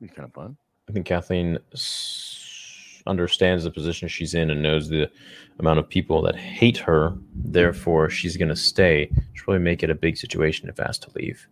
[0.00, 0.56] It'd be kind of fun.
[0.88, 5.10] I think Kathleen s- understands the position she's in and knows the
[5.58, 7.14] amount of people that hate her.
[7.34, 9.08] Therefore, she's going to stay.
[9.34, 11.48] She'll probably make it a big situation if asked to leave.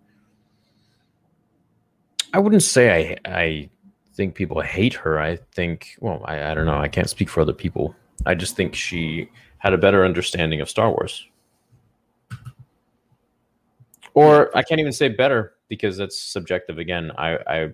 [2.33, 3.71] I wouldn't say I I
[4.15, 5.21] think people hate her.
[5.21, 6.79] I think well, I, I don't know.
[6.79, 7.95] I can't speak for other people.
[8.27, 11.27] I just think she had a better understanding of Star Wars.
[14.15, 17.11] Or I can't even say better because that's subjective again.
[17.19, 17.73] I, I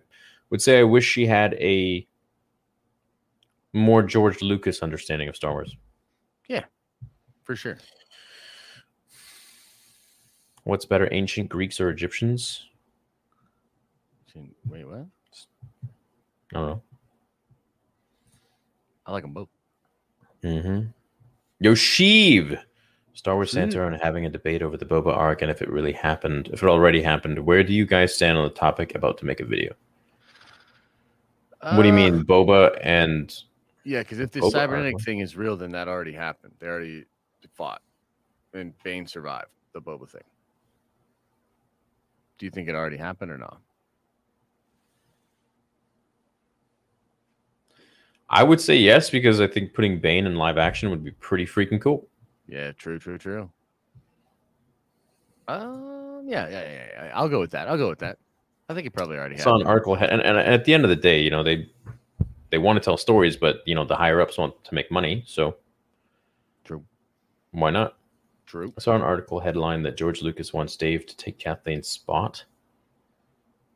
[0.48, 2.06] would say I wish she had a
[3.72, 5.76] more George Lucas understanding of Star Wars.
[6.48, 6.64] Yeah,
[7.44, 7.78] for sure.
[10.64, 12.66] What's better, ancient Greeks or Egyptians?
[14.34, 15.06] Wait, what?
[16.54, 16.82] I don't know.
[19.06, 19.48] I like them both.
[20.44, 20.86] Mm-hmm.
[21.64, 22.60] Yoshiv!
[23.14, 23.94] Star Wars Santa Hmm.
[23.94, 26.68] are having a debate over the Boba arc and if it really happened, if it
[26.68, 27.38] already happened.
[27.40, 29.74] Where do you guys stand on the topic about to make a video?
[31.60, 33.34] what do you Uh, mean, Boba and
[33.84, 35.02] Yeah, because if this Boba cybernetic arc.
[35.02, 36.54] thing is real, then that already happened.
[36.58, 37.04] They already
[37.52, 37.82] fought,
[38.54, 40.22] and Bane survived the Boba thing.
[42.38, 43.60] Do you think it already happened or not?
[48.30, 51.44] I would say yes because I think putting Bane in live action would be pretty
[51.44, 52.08] freaking cool.
[52.46, 53.50] Yeah, true, true, true.
[55.48, 57.12] Um, yeah, yeah, yeah, yeah.
[57.14, 57.68] I'll go with that.
[57.68, 58.18] I'll go with that.
[58.68, 60.96] I think it probably already saw an article, and, and at the end of the
[60.96, 61.68] day, you know, they
[62.50, 65.24] they want to tell stories, but you know, the higher ups want to make money,
[65.26, 65.56] so
[66.62, 66.84] True.
[67.50, 67.96] why not?
[68.46, 68.72] True.
[68.76, 72.44] I saw an article headline that George Lucas wants Dave to take Kathleen's spot.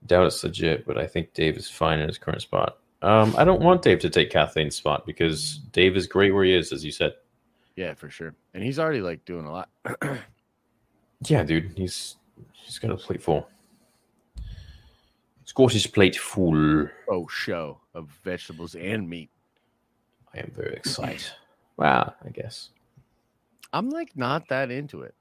[0.06, 2.78] Doubt it's legit, but I think Dave is fine in his current spot.
[3.04, 6.54] Um, I don't want Dave to take Kathleen's spot because Dave is great where he
[6.54, 7.12] is, as you said.
[7.76, 8.34] Yeah, for sure.
[8.54, 9.68] And he's already like doing a lot.
[11.26, 12.16] Yeah, dude, he's
[12.52, 13.48] he's got a plate full.
[15.42, 16.86] He's got his plate full.
[17.08, 19.30] oh, show of vegetables and meat.
[20.34, 21.24] I am very excited.
[21.78, 22.70] Wow, I guess.
[23.72, 25.14] I'm like not that into it,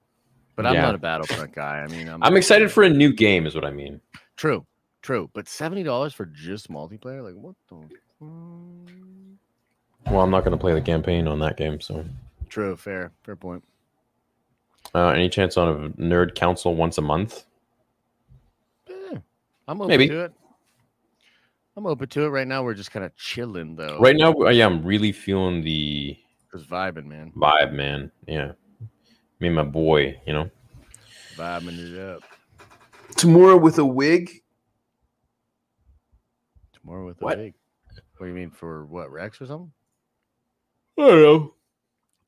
[0.57, 0.81] but I'm Yeah.
[0.81, 1.79] not a Battlefront guy.
[1.79, 4.01] I mean, I'm, I'm excited for a new game, is what I mean.
[4.35, 4.65] True,
[5.03, 5.29] true.
[5.33, 7.23] But seventy dollars for just multiplayer?
[7.23, 7.75] Like what the?
[10.09, 12.03] Well, I'm not going to play the campaign on that game, so.
[12.49, 13.63] True, fair, fair point.
[14.93, 17.45] Uh, any chance on a nerd council once a month?
[18.89, 19.15] Eh,
[19.67, 20.07] I'm open Maybe.
[20.09, 20.33] to it.
[21.75, 22.29] I'm open to it.
[22.29, 23.97] Right now, we're just kind of chilling though.
[23.99, 26.17] Right now, uh, yeah, I'm really feeling the
[26.51, 28.11] just vibing, man, vibe, man.
[28.27, 28.51] Yeah,
[29.39, 30.49] me and my boy, you know.
[31.35, 32.21] vibing it up.
[33.15, 34.42] Tomorrow with a wig.
[36.83, 37.37] Tomorrow with the What?
[37.37, 37.53] big.
[38.17, 39.71] What do you mean for what Rex or something?
[40.97, 41.53] I don't know.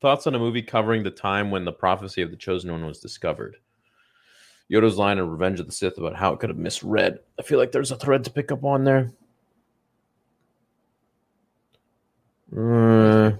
[0.00, 3.00] Thoughts on a movie covering the time when the prophecy of the chosen one was
[3.00, 3.56] discovered?
[4.70, 7.20] Yoda's line in Revenge of the Sith about how it could have misread.
[7.38, 9.12] I feel like there's a thread to pick up on there.
[12.56, 13.32] Uh,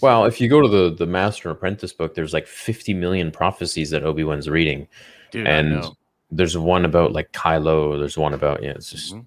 [0.00, 3.30] well, if you go to the the Master and Apprentice book, there's like 50 million
[3.30, 4.88] prophecies that Obi Wan's reading.
[5.30, 5.84] dude, and.
[6.32, 7.98] There's one about like Kylo.
[7.98, 8.70] There's one about yeah.
[8.70, 9.26] It's just Mhm.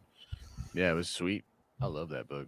[0.74, 1.44] Yeah, it was sweet.
[1.82, 2.48] I love that book.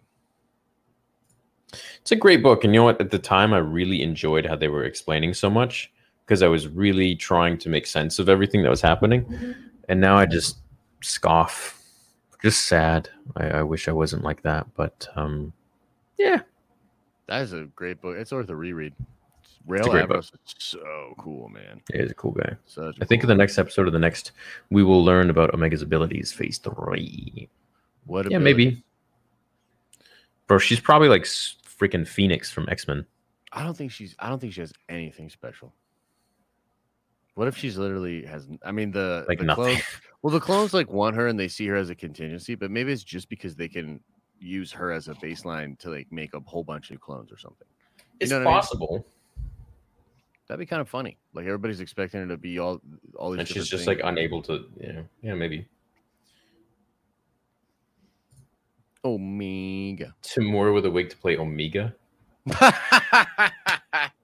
[2.02, 2.64] It's a great book.
[2.64, 3.02] And you know what?
[3.02, 5.92] At the time, I really enjoyed how they were explaining so much
[6.26, 9.56] because I was really trying to make sense of everything that was happening.
[9.90, 10.58] And now I just
[11.02, 11.82] scoff.
[12.42, 13.10] Just sad.
[13.36, 14.68] I, I wish I wasn't like that.
[14.76, 15.54] But um,
[16.18, 16.42] yeah.
[17.28, 18.16] That is a great book.
[18.18, 18.94] It's worth a reread.
[19.68, 20.18] Rail a great book.
[20.18, 21.82] Averross is so cool, man.
[21.92, 22.56] He is a cool guy.
[22.68, 22.98] Such.
[23.02, 24.32] I think in the next episode of the next,
[24.70, 27.50] we will learn about Omega's abilities, phase three.
[28.06, 28.84] What Yeah, ability- maybe.
[30.48, 33.06] Bro, she's probably like freaking Phoenix from X Men.
[33.52, 34.16] I don't think she's.
[34.20, 35.74] I don't think she has anything special.
[37.36, 38.48] What if she's literally has?
[38.64, 39.64] I mean, the Like the nothing.
[39.66, 39.84] Clones,
[40.22, 42.92] well, the clones like want her and they see her as a contingency, but maybe
[42.92, 44.00] it's just because they can
[44.40, 47.68] use her as a baseline to like make a whole bunch of clones or something.
[48.20, 48.54] It's know what I mean?
[48.62, 49.06] possible.
[50.48, 51.18] That'd be kind of funny.
[51.34, 52.80] Like everybody's expecting her to be all
[53.18, 53.40] all these.
[53.40, 53.88] And she's just things.
[53.88, 55.68] like unable to, you know, yeah, maybe.
[59.06, 60.14] Omega.
[60.24, 61.96] Temuera with a wig to play Omega.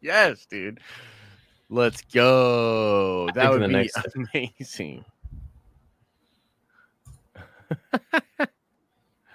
[0.02, 0.80] yes, dude.
[1.70, 3.28] Let's go.
[3.30, 4.16] I That think would the be next-
[4.60, 5.06] amazing.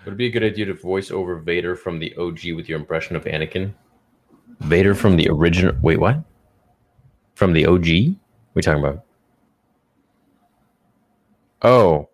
[0.05, 2.79] Would it be a good idea to voice over Vader from the OG with your
[2.79, 3.73] impression of Anakin?
[4.61, 5.75] Vader from the original.
[5.83, 6.23] Wait, what?
[7.35, 7.73] From the OG?
[7.73, 8.13] What are
[8.55, 9.05] you talking about?
[11.63, 12.09] Oh.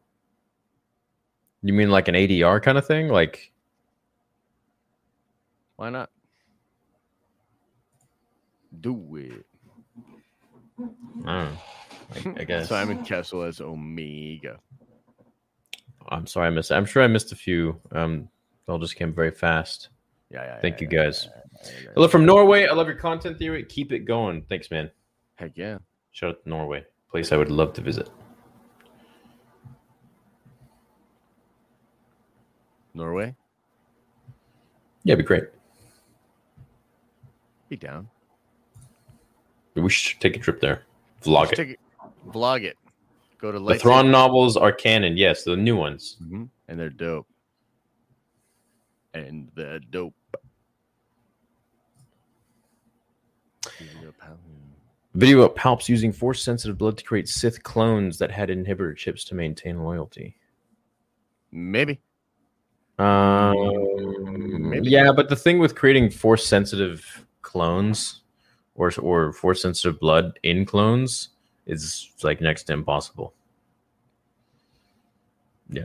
[1.62, 3.08] You mean like an ADR kind of thing?
[3.08, 3.52] Like,
[5.76, 6.10] Why not?
[8.80, 9.46] Do it.
[10.78, 10.82] I
[11.24, 11.58] don't know.
[12.36, 12.68] I, I guess.
[12.68, 14.58] Simon Kessel as Omega.
[16.08, 16.72] I'm sorry I missed.
[16.72, 17.80] I'm sure I missed a few.
[17.92, 18.28] Um,
[18.66, 19.90] they all just came very fast.
[20.30, 20.60] Yeah, yeah.
[20.60, 21.28] Thank yeah, you yeah, guys.
[21.30, 22.66] yeah, yeah, yeah, Hello from Norway.
[22.66, 23.64] I love your content theory.
[23.64, 24.42] Keep it going.
[24.48, 24.90] Thanks, man.
[25.36, 25.78] Heck yeah.
[26.10, 28.10] Shout out to Norway, place I would love to visit.
[32.94, 33.34] Norway.
[35.04, 35.44] Yeah, it'd be great.
[37.68, 38.08] Be down.
[39.74, 40.82] We should take a trip there.
[41.22, 41.56] Vlog it.
[41.56, 41.80] take it-
[42.28, 42.76] Vlog it.
[43.38, 45.16] Go to The Thrawn novels are canon.
[45.16, 46.16] Yes, the new ones.
[46.22, 47.26] Mhm, And they're dope.
[49.14, 50.14] And they're dope.
[55.14, 59.24] Video about Palps using force sensitive blood to create Sith clones that had inhibitor chips
[59.24, 60.36] to maintain loyalty.
[61.50, 62.00] Maybe.
[63.02, 64.90] Um, Maybe.
[64.90, 68.22] yeah, but the thing with creating force sensitive clones
[68.74, 71.30] or or force sensitive blood in clones
[71.66, 73.34] is like next to impossible.
[75.68, 75.84] Yeah.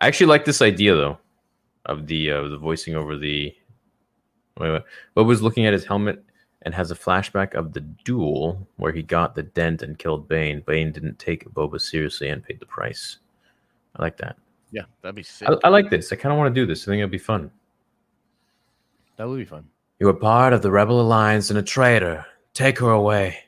[0.00, 1.18] I actually like this idea though
[1.86, 3.54] of the uh, the voicing over the
[4.58, 4.82] wait, wait.
[5.14, 6.22] Bob was looking at his helmet
[6.62, 10.62] and has a flashback of the duel where he got the dent and killed Bane.
[10.66, 13.18] Bane didn't take Boba seriously and paid the price.
[13.94, 14.36] I like that.
[14.70, 15.48] Yeah, that'd be sick.
[15.48, 16.12] I, I like this.
[16.12, 16.82] I kind of want to do this.
[16.82, 17.50] I think it'd be fun.
[19.16, 19.66] that would be fun.
[19.98, 22.26] You were part of the Rebel Alliance and a traitor.
[22.52, 23.38] Take her away.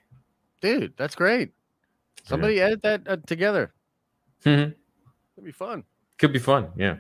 [0.61, 1.51] Dude, that's great.
[2.25, 3.73] Somebody edit that uh, together.
[4.43, 4.75] Could
[5.37, 5.85] That'd be fun.
[6.19, 6.69] Could be fun.
[6.77, 6.97] Yeah.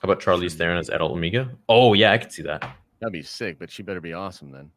[0.00, 1.50] How about Charlize Theron as adult Omega?
[1.68, 2.60] Oh yeah, I could see that.
[3.00, 4.70] That'd be sick, but she better be awesome then.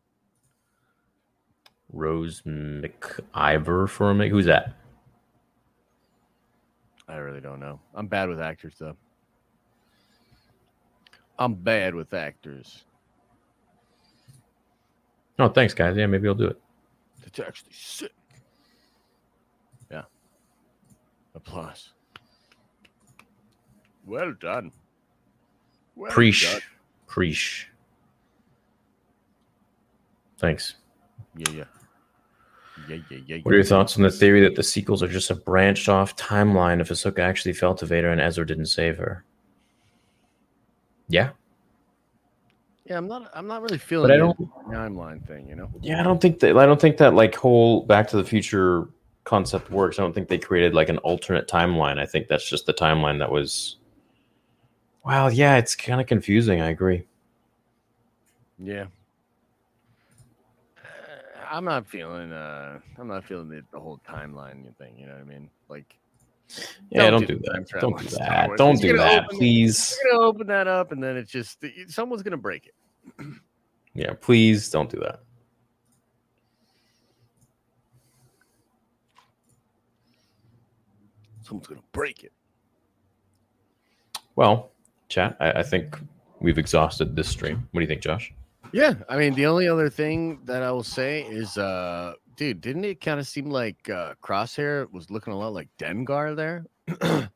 [1.91, 4.29] Rose McIver for me.
[4.29, 4.75] Who's that?
[7.11, 7.77] I really don't know.
[7.93, 8.95] I'm bad with actors though.
[11.37, 12.85] I'm bad with actors.
[15.37, 15.97] Oh, thanks, guys.
[15.97, 16.61] Yeah, maybe I'll do it.
[17.25, 18.13] It's actually sick.
[19.91, 20.03] Yeah.
[21.35, 21.89] Applause.
[24.05, 24.71] Well done.
[25.95, 26.49] Well Preach.
[26.49, 26.61] done.
[27.07, 27.67] Preach.
[30.37, 30.75] Thanks.
[31.35, 31.80] Yeah, yeah.
[32.91, 33.37] Yeah, yeah, yeah.
[33.43, 36.15] What are your thoughts on the theory that the sequels are just a branched off
[36.15, 39.23] timeline if Ahsoka actually fell to Vader and Ezra didn't save her?
[41.07, 41.29] Yeah.
[42.85, 43.31] Yeah, I'm not.
[43.33, 44.09] I'm not really feeling.
[44.09, 45.47] But I the don't timeline thing.
[45.47, 45.69] You know.
[45.81, 48.89] Yeah, I don't think that I don't think that like whole Back to the Future
[49.23, 49.99] concept works.
[49.99, 51.99] I don't think they created like an alternate timeline.
[51.99, 53.77] I think that's just the timeline that was
[55.05, 56.59] Well, yeah, it's kind of confusing.
[56.59, 57.05] I agree.
[58.59, 58.87] Yeah.
[61.51, 62.31] I'm not feeling.
[62.31, 64.97] Uh, I'm not feeling the, the whole timeline thing.
[64.97, 65.49] You know what I mean?
[65.67, 65.95] Like,
[66.89, 67.67] Yeah, Don't don't, do do that.
[67.81, 68.49] Don't do that.
[68.57, 69.97] Don't do that, open- please.
[70.03, 73.25] you're gonna open that up, and then it's just someone's gonna break it.
[73.93, 75.19] Yeah, please don't do that.
[81.41, 82.31] Someone's gonna break it.
[84.35, 84.71] Well,
[85.09, 85.97] chat, I, I think
[86.39, 87.67] we've exhausted this stream.
[87.71, 88.33] What do you think, Josh?
[88.73, 92.85] Yeah, I mean, the only other thing that I will say is, uh, dude, didn't
[92.85, 96.65] it kind of seem like uh, Crosshair was looking a lot like Dengar there?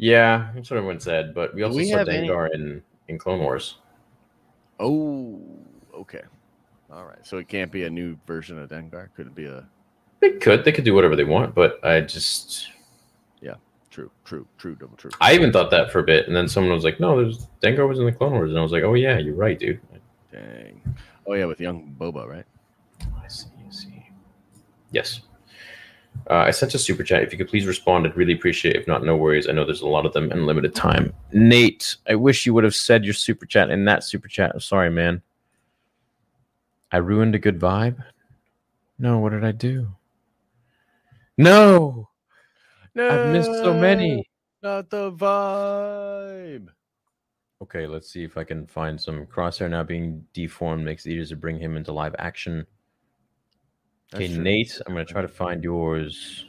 [0.00, 3.18] Yeah, that's what everyone said, but we also we saw have any- Dengar in, in
[3.18, 3.78] Clone Wars.
[4.78, 5.40] Oh,
[5.92, 6.22] okay,
[6.88, 7.18] all right.
[7.26, 9.08] So it can't be a new version of Dengar.
[9.16, 9.66] Could it be a
[10.20, 10.64] They could.
[10.64, 12.68] They could do whatever they want, but I just
[13.42, 13.54] Yeah.
[13.90, 15.10] true, true, true, double true?
[15.20, 17.88] I even thought that for a bit, and then someone was like, "No, there's Dengar
[17.88, 19.80] was in the Clone Wars," and I was like, "Oh yeah, you're right, dude."
[20.32, 20.82] Dang.
[21.26, 22.44] Oh yeah, with young Boba, right?
[23.22, 23.48] I see.
[23.66, 24.06] I see.
[24.90, 25.20] Yes.
[26.28, 27.22] Uh, I sent a super chat.
[27.22, 28.80] If you could please respond, I'd really appreciate it.
[28.80, 29.48] If not, no worries.
[29.48, 31.14] I know there's a lot of them and limited time.
[31.32, 34.50] Nate, I wish you would have said your super chat in that super chat.
[34.52, 35.22] I'm sorry, man.
[36.90, 38.02] I ruined a good vibe.
[38.98, 39.88] No, what did I do?
[41.36, 42.08] No,
[42.96, 44.28] I've missed so many.
[44.62, 46.68] Not the vibe.
[47.60, 51.26] Okay, let's see if I can find some crosshair now being deformed makes it easier
[51.26, 52.66] to bring him into live action.
[54.14, 54.42] Okay, true.
[54.42, 56.46] Nate, I'm gonna try to find yours.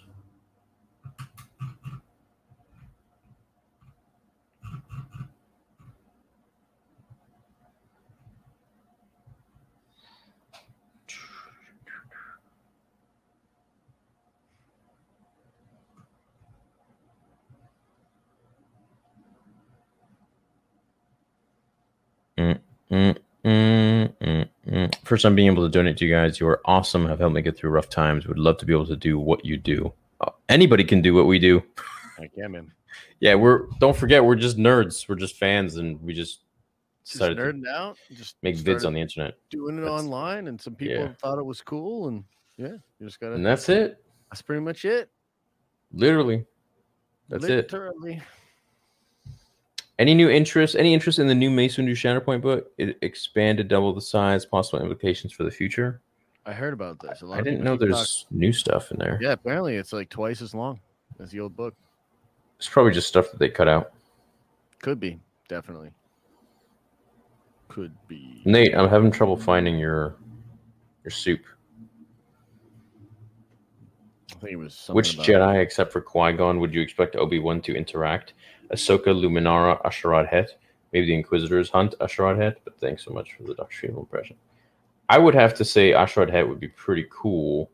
[22.92, 24.96] Mm, mm, mm.
[25.06, 26.40] First, I'm being able to donate to you guys.
[26.40, 27.06] You are awesome.
[27.08, 28.28] Have helped me get through rough times.
[28.28, 29.94] Would love to be able to do what you do.
[30.22, 31.64] Uh, anybody can do what we do.
[32.18, 32.72] Heck yeah, man.
[33.22, 33.68] Yeah, we're.
[33.80, 35.08] Don't forget, we're just nerds.
[35.08, 36.40] We're just fans, and we just
[37.04, 37.98] Just decided to nerding out.
[38.14, 41.14] Just make vids on the internet, doing it That's- online, and some people yeah.
[41.22, 42.24] thought it was cool, and
[42.58, 43.36] yeah, you just gotta.
[43.36, 44.04] and that's it.
[44.32, 45.10] That's pretty much it.
[45.92, 46.46] Literally,
[47.28, 47.72] that's it.
[47.72, 48.22] Literally.
[50.00, 50.78] Any new interest?
[50.78, 52.72] Any interest in the new Mace Windu Shatterpoint book?
[52.78, 54.46] It expanded, double the size.
[54.46, 56.02] Possible implications for the future.
[56.46, 57.22] I heard about this.
[57.22, 59.20] A lot I didn't know there's new stuff in there.
[59.22, 60.80] Yeah, apparently it's like twice as long
[61.20, 61.76] as the old book.
[62.58, 63.92] It's probably just stuff that they cut out.
[64.82, 65.20] Could be,
[65.50, 65.92] definitely.
[67.68, 68.42] Could be.
[68.46, 70.16] Nate, I'm having trouble finding your
[71.04, 71.42] your soup.
[74.32, 77.40] I think it was something Which Jedi, except for Qui Gon, would you expect Obi
[77.40, 78.34] Wan to interact?
[78.72, 80.50] Ahsoka, Luminara, A'Sharad Hett.
[80.94, 82.58] Maybe the Inquisitors hunt A'Sharad Hett.
[82.64, 83.64] But thanks so much for the Dr.
[83.64, 84.36] doctrinal impression.
[85.10, 87.70] I would have to say A'Sharad Hett would be pretty cool,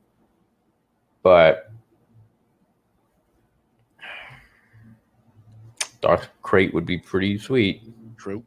[1.21, 1.69] but
[6.01, 7.81] Darth Krayt would be pretty sweet.
[8.15, 8.43] True.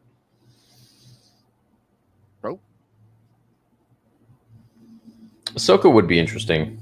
[2.41, 2.61] Bro.
[5.47, 6.79] Ahsoka would be interesting.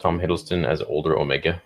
[0.00, 1.62] Tom Hiddleston as older Omega.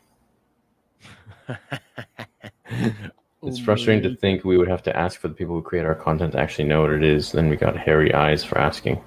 [3.44, 5.96] It's frustrating to think we would have to ask for the people who create our
[5.96, 7.32] content to actually know what it is.
[7.32, 9.02] Then we got hairy eyes for asking.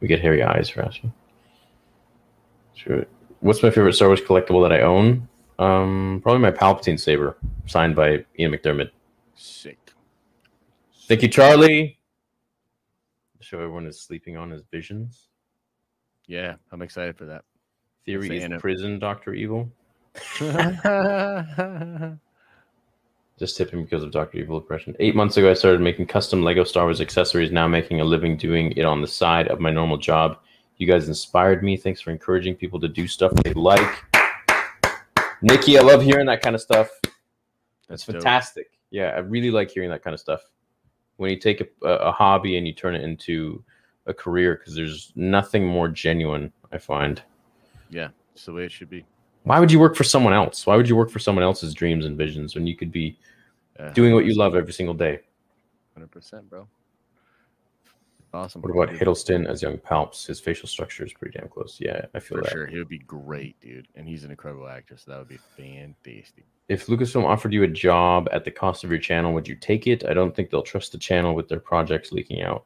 [0.00, 1.12] We get hairy eyes for asking.
[2.74, 3.06] Sure.
[3.40, 5.26] What's my favorite Star Wars collectible that I own?
[5.58, 8.90] Um, probably my Palpatine saber, signed by Ian McDiarmid.
[9.34, 9.78] Sick.
[11.06, 11.98] Thank you, Charlie.
[13.40, 15.28] Show everyone is sleeping on his Visions.
[16.26, 17.44] Yeah, I'm excited for that.
[18.04, 19.70] Theory is prison, Doctor Evil.
[23.36, 24.94] Just tipping because of Doctor Evil impression.
[25.00, 27.50] Eight months ago, I started making custom Lego Star Wars accessories.
[27.50, 30.38] Now making a living doing it on the side of my normal job.
[30.76, 31.76] You guys inspired me.
[31.76, 34.04] Thanks for encouraging people to do stuff they like.
[35.42, 36.90] Nikki, I love hearing that kind of stuff.
[37.88, 38.16] That's dope.
[38.16, 38.70] fantastic.
[38.90, 40.42] Yeah, I really like hearing that kind of stuff.
[41.16, 43.62] When you take a, a, a hobby and you turn it into
[44.06, 47.22] a career, because there's nothing more genuine, I find.
[47.90, 49.04] Yeah, it's the way it should be.
[49.44, 50.66] Why would you work for someone else?
[50.66, 53.18] Why would you work for someone else's dreams and visions when you could be
[53.78, 55.20] Uh, doing what you love every single day?
[55.94, 56.66] Hundred percent, bro.
[58.32, 58.62] Awesome.
[58.62, 60.26] What about Hiddleston as young Palps?
[60.26, 61.78] His facial structure is pretty damn close.
[61.80, 62.50] Yeah, I feel For that.
[62.50, 65.38] sure, he would be great, dude, and he's an incredible actor, so that would be
[65.56, 66.44] fantastic.
[66.68, 69.86] If Lucasfilm offered you a job at the cost of your channel, would you take
[69.86, 70.04] it?
[70.04, 72.64] I don't think they'll trust the channel with their projects leaking out.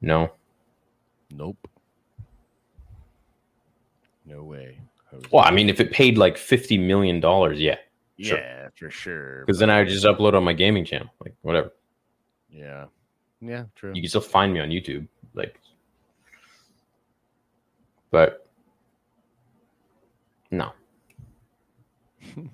[0.00, 0.30] No.
[1.32, 1.66] Nope.
[4.26, 4.78] No way.
[5.30, 7.76] Well, I mean, if it paid like fifty million dollars, yeah,
[8.18, 8.38] sure.
[8.38, 9.44] yeah, for sure.
[9.44, 11.72] because then I would just upload on my gaming channel, like whatever.
[12.50, 12.86] Yeah,
[13.40, 13.92] yeah, true.
[13.94, 15.58] You can still find me on YouTube, like.
[18.10, 18.46] But
[20.52, 20.70] no,
[22.36, 22.44] it's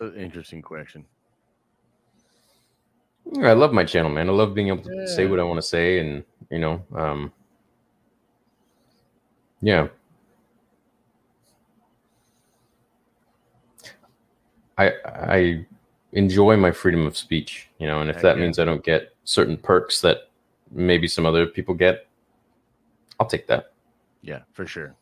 [0.00, 1.04] an interesting question.
[3.42, 4.28] I love my channel, man.
[4.28, 7.32] I love being able to say what I want to say, and you know, um,
[9.60, 9.88] yeah.
[14.78, 15.66] I I
[16.12, 18.42] enjoy my freedom of speech, you know, and if that yeah.
[18.42, 20.30] means I don't get certain perks that
[20.70, 22.06] maybe some other people get,
[23.20, 23.72] I'll take that.
[24.22, 24.94] Yeah, for sure.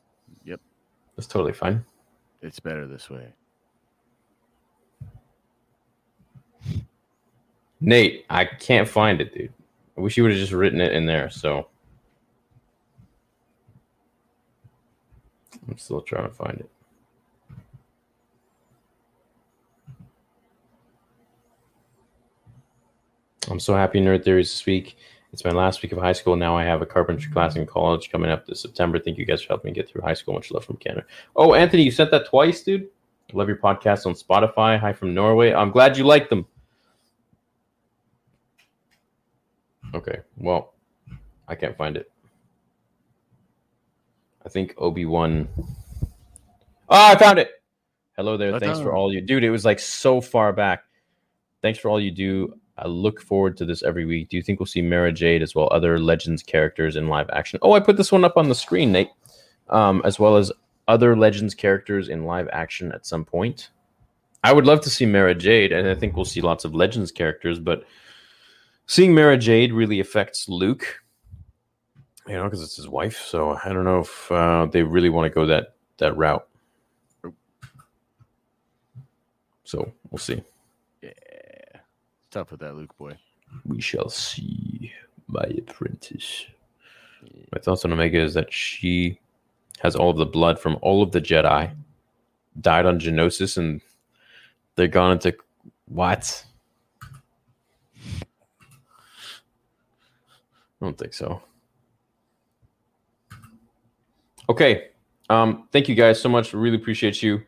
[0.44, 0.61] Yep,
[1.16, 1.84] That's totally fine.
[2.42, 3.32] it's better this way.
[7.80, 9.52] Nate, I can't find it, dude.
[9.96, 11.30] I wish you would have just written it in there.
[11.30, 11.68] So
[15.68, 16.70] I'm still trying to find it.
[23.50, 24.96] I'm so happy Nerd Theories this week.
[25.32, 26.36] It's my last week of high school.
[26.36, 28.98] Now I have a carpentry class in college coming up this September.
[28.98, 30.34] Thank you guys for helping me get through high school.
[30.34, 31.04] Much love from Canada.
[31.34, 32.88] Oh, Anthony, you sent that twice, dude.
[33.32, 34.78] Love your podcast on Spotify.
[34.78, 35.52] Hi from Norway.
[35.52, 36.46] I'm glad you like them.
[39.92, 40.74] Okay, well,
[41.48, 42.10] I can't find it.
[44.45, 45.49] I think Obi Wan.
[46.88, 47.51] Oh, I found it.
[48.16, 48.59] Hello there.
[48.61, 49.42] Thanks for all you, dude.
[49.42, 50.84] It was like so far back.
[51.62, 52.55] Thanks for all you do.
[52.76, 54.28] I look forward to this every week.
[54.28, 57.59] Do you think we'll see Mara Jade as well other Legends characters in live action?
[57.62, 59.11] Oh, I put this one up on the screen, Nate.
[59.70, 60.53] Um, as well as
[60.88, 63.70] other Legends characters in live action at some point.
[64.42, 67.11] I would love to see Mara Jade, and I think we'll see lots of Legends
[67.11, 67.84] characters, but
[68.86, 71.03] seeing Mara Jade really affects Luke,
[72.26, 73.18] you know, because it's his wife.
[73.18, 76.46] So I don't know if uh, they really want to go that that route.
[79.64, 80.42] So we'll see.
[81.02, 81.10] Yeah,
[82.30, 83.16] tough with that Luke boy.
[83.64, 84.92] We shall see,
[85.26, 86.46] my apprentice.
[87.52, 89.18] My thoughts on Omega is that she
[89.80, 91.74] has all of the blood from all of the Jedi,
[92.60, 93.80] died on Geonosis, and
[94.76, 95.34] they're gone into
[95.86, 96.44] what?
[100.80, 101.42] I don't think so.
[104.49, 104.88] Okay.
[105.30, 106.53] Um, thank you guys so much.
[106.53, 107.42] Really appreciate you.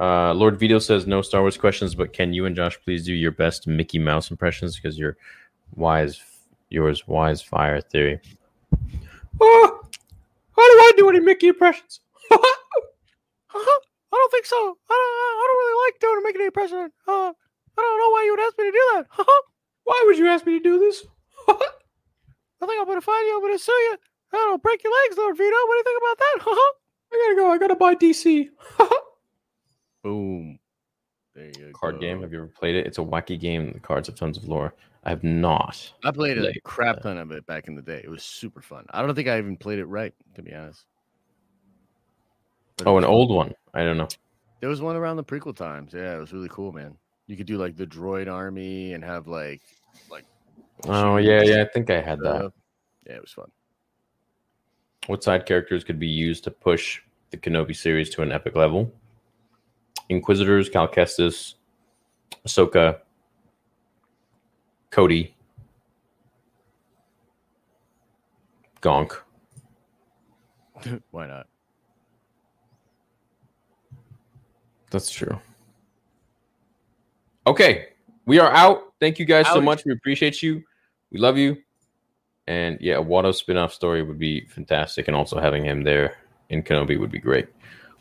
[0.00, 3.12] Uh, Lord Vito says no Star Wars questions, but can you and Josh please do
[3.12, 5.16] your best Mickey Mouse impressions because you're
[5.76, 6.20] wise,
[6.70, 8.20] yours wise fire theory.
[9.40, 9.80] Oh,
[10.56, 12.00] how do I do any Mickey impressions?
[12.30, 14.56] I don't think so.
[14.56, 16.90] I don't, I don't really like doing making any impression.
[17.06, 17.32] Uh,
[17.78, 19.26] I don't know why you would ask me to do that.
[19.84, 21.04] Why would you ask me to do this?
[21.48, 23.34] I think I'm gonna find you.
[23.34, 23.96] I'm gonna sue you.
[24.32, 25.50] I don't break your legs, Lord Vito.
[25.50, 26.72] What do you think about that?
[27.12, 27.50] I gotta go.
[27.52, 28.48] I gotta buy DC.
[30.02, 30.58] Boom.
[31.34, 32.00] There you Card go.
[32.00, 32.22] game.
[32.22, 32.86] Have you ever played it?
[32.86, 33.72] It's a wacky game.
[33.72, 34.74] The cards have tons of lore.
[35.04, 35.92] I have not.
[36.04, 38.00] I played a Like, crap uh, ton of it back in the day.
[38.04, 38.86] It was super fun.
[38.90, 40.84] I don't think I even played it right, to be honest.
[42.76, 43.54] But Oh, an old one.
[43.74, 44.08] I don't know.
[44.60, 45.92] There was one around the prequel times.
[45.92, 46.96] Yeah, it was really cool, man.
[47.26, 49.62] You could do like the droid army and have like
[50.10, 50.24] like
[50.84, 51.62] Oh yeah, yeah.
[51.62, 52.52] I think I had that.
[53.06, 53.50] Yeah, it was fun.
[55.06, 57.00] What side characters could be used to push
[57.30, 58.92] the Kenobi series to an epic level?
[60.08, 61.54] Inquisitors, Cal Kestis,
[62.46, 63.00] Ahsoka,
[64.90, 65.34] Cody,
[68.80, 69.16] Gonk.
[71.10, 71.46] Why not?
[74.90, 75.40] That's true.
[77.46, 77.88] Okay,
[78.26, 78.92] we are out.
[79.00, 79.84] Thank you guys so much.
[79.84, 80.62] We appreciate you.
[81.10, 81.56] We love you.
[82.46, 86.16] And yeah, a Watto spin-off story would be fantastic, and also having him there
[86.48, 87.46] in Kenobi would be great.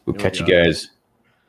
[0.05, 0.89] We'll It would catch you guys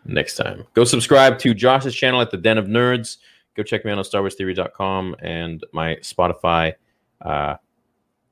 [0.04, 0.66] next time.
[0.74, 3.16] Go subscribe to Josh's channel at the Den of Nerds.
[3.56, 6.74] Go check me out on StarWarsTheory.com and my Spotify,
[7.20, 7.56] uh,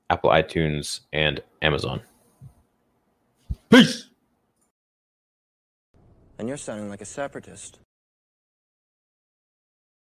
[0.09, 2.01] Apple iTunes, and Amazon.
[3.69, 4.09] Peace.
[6.39, 7.81] And you're sounding like a separatist.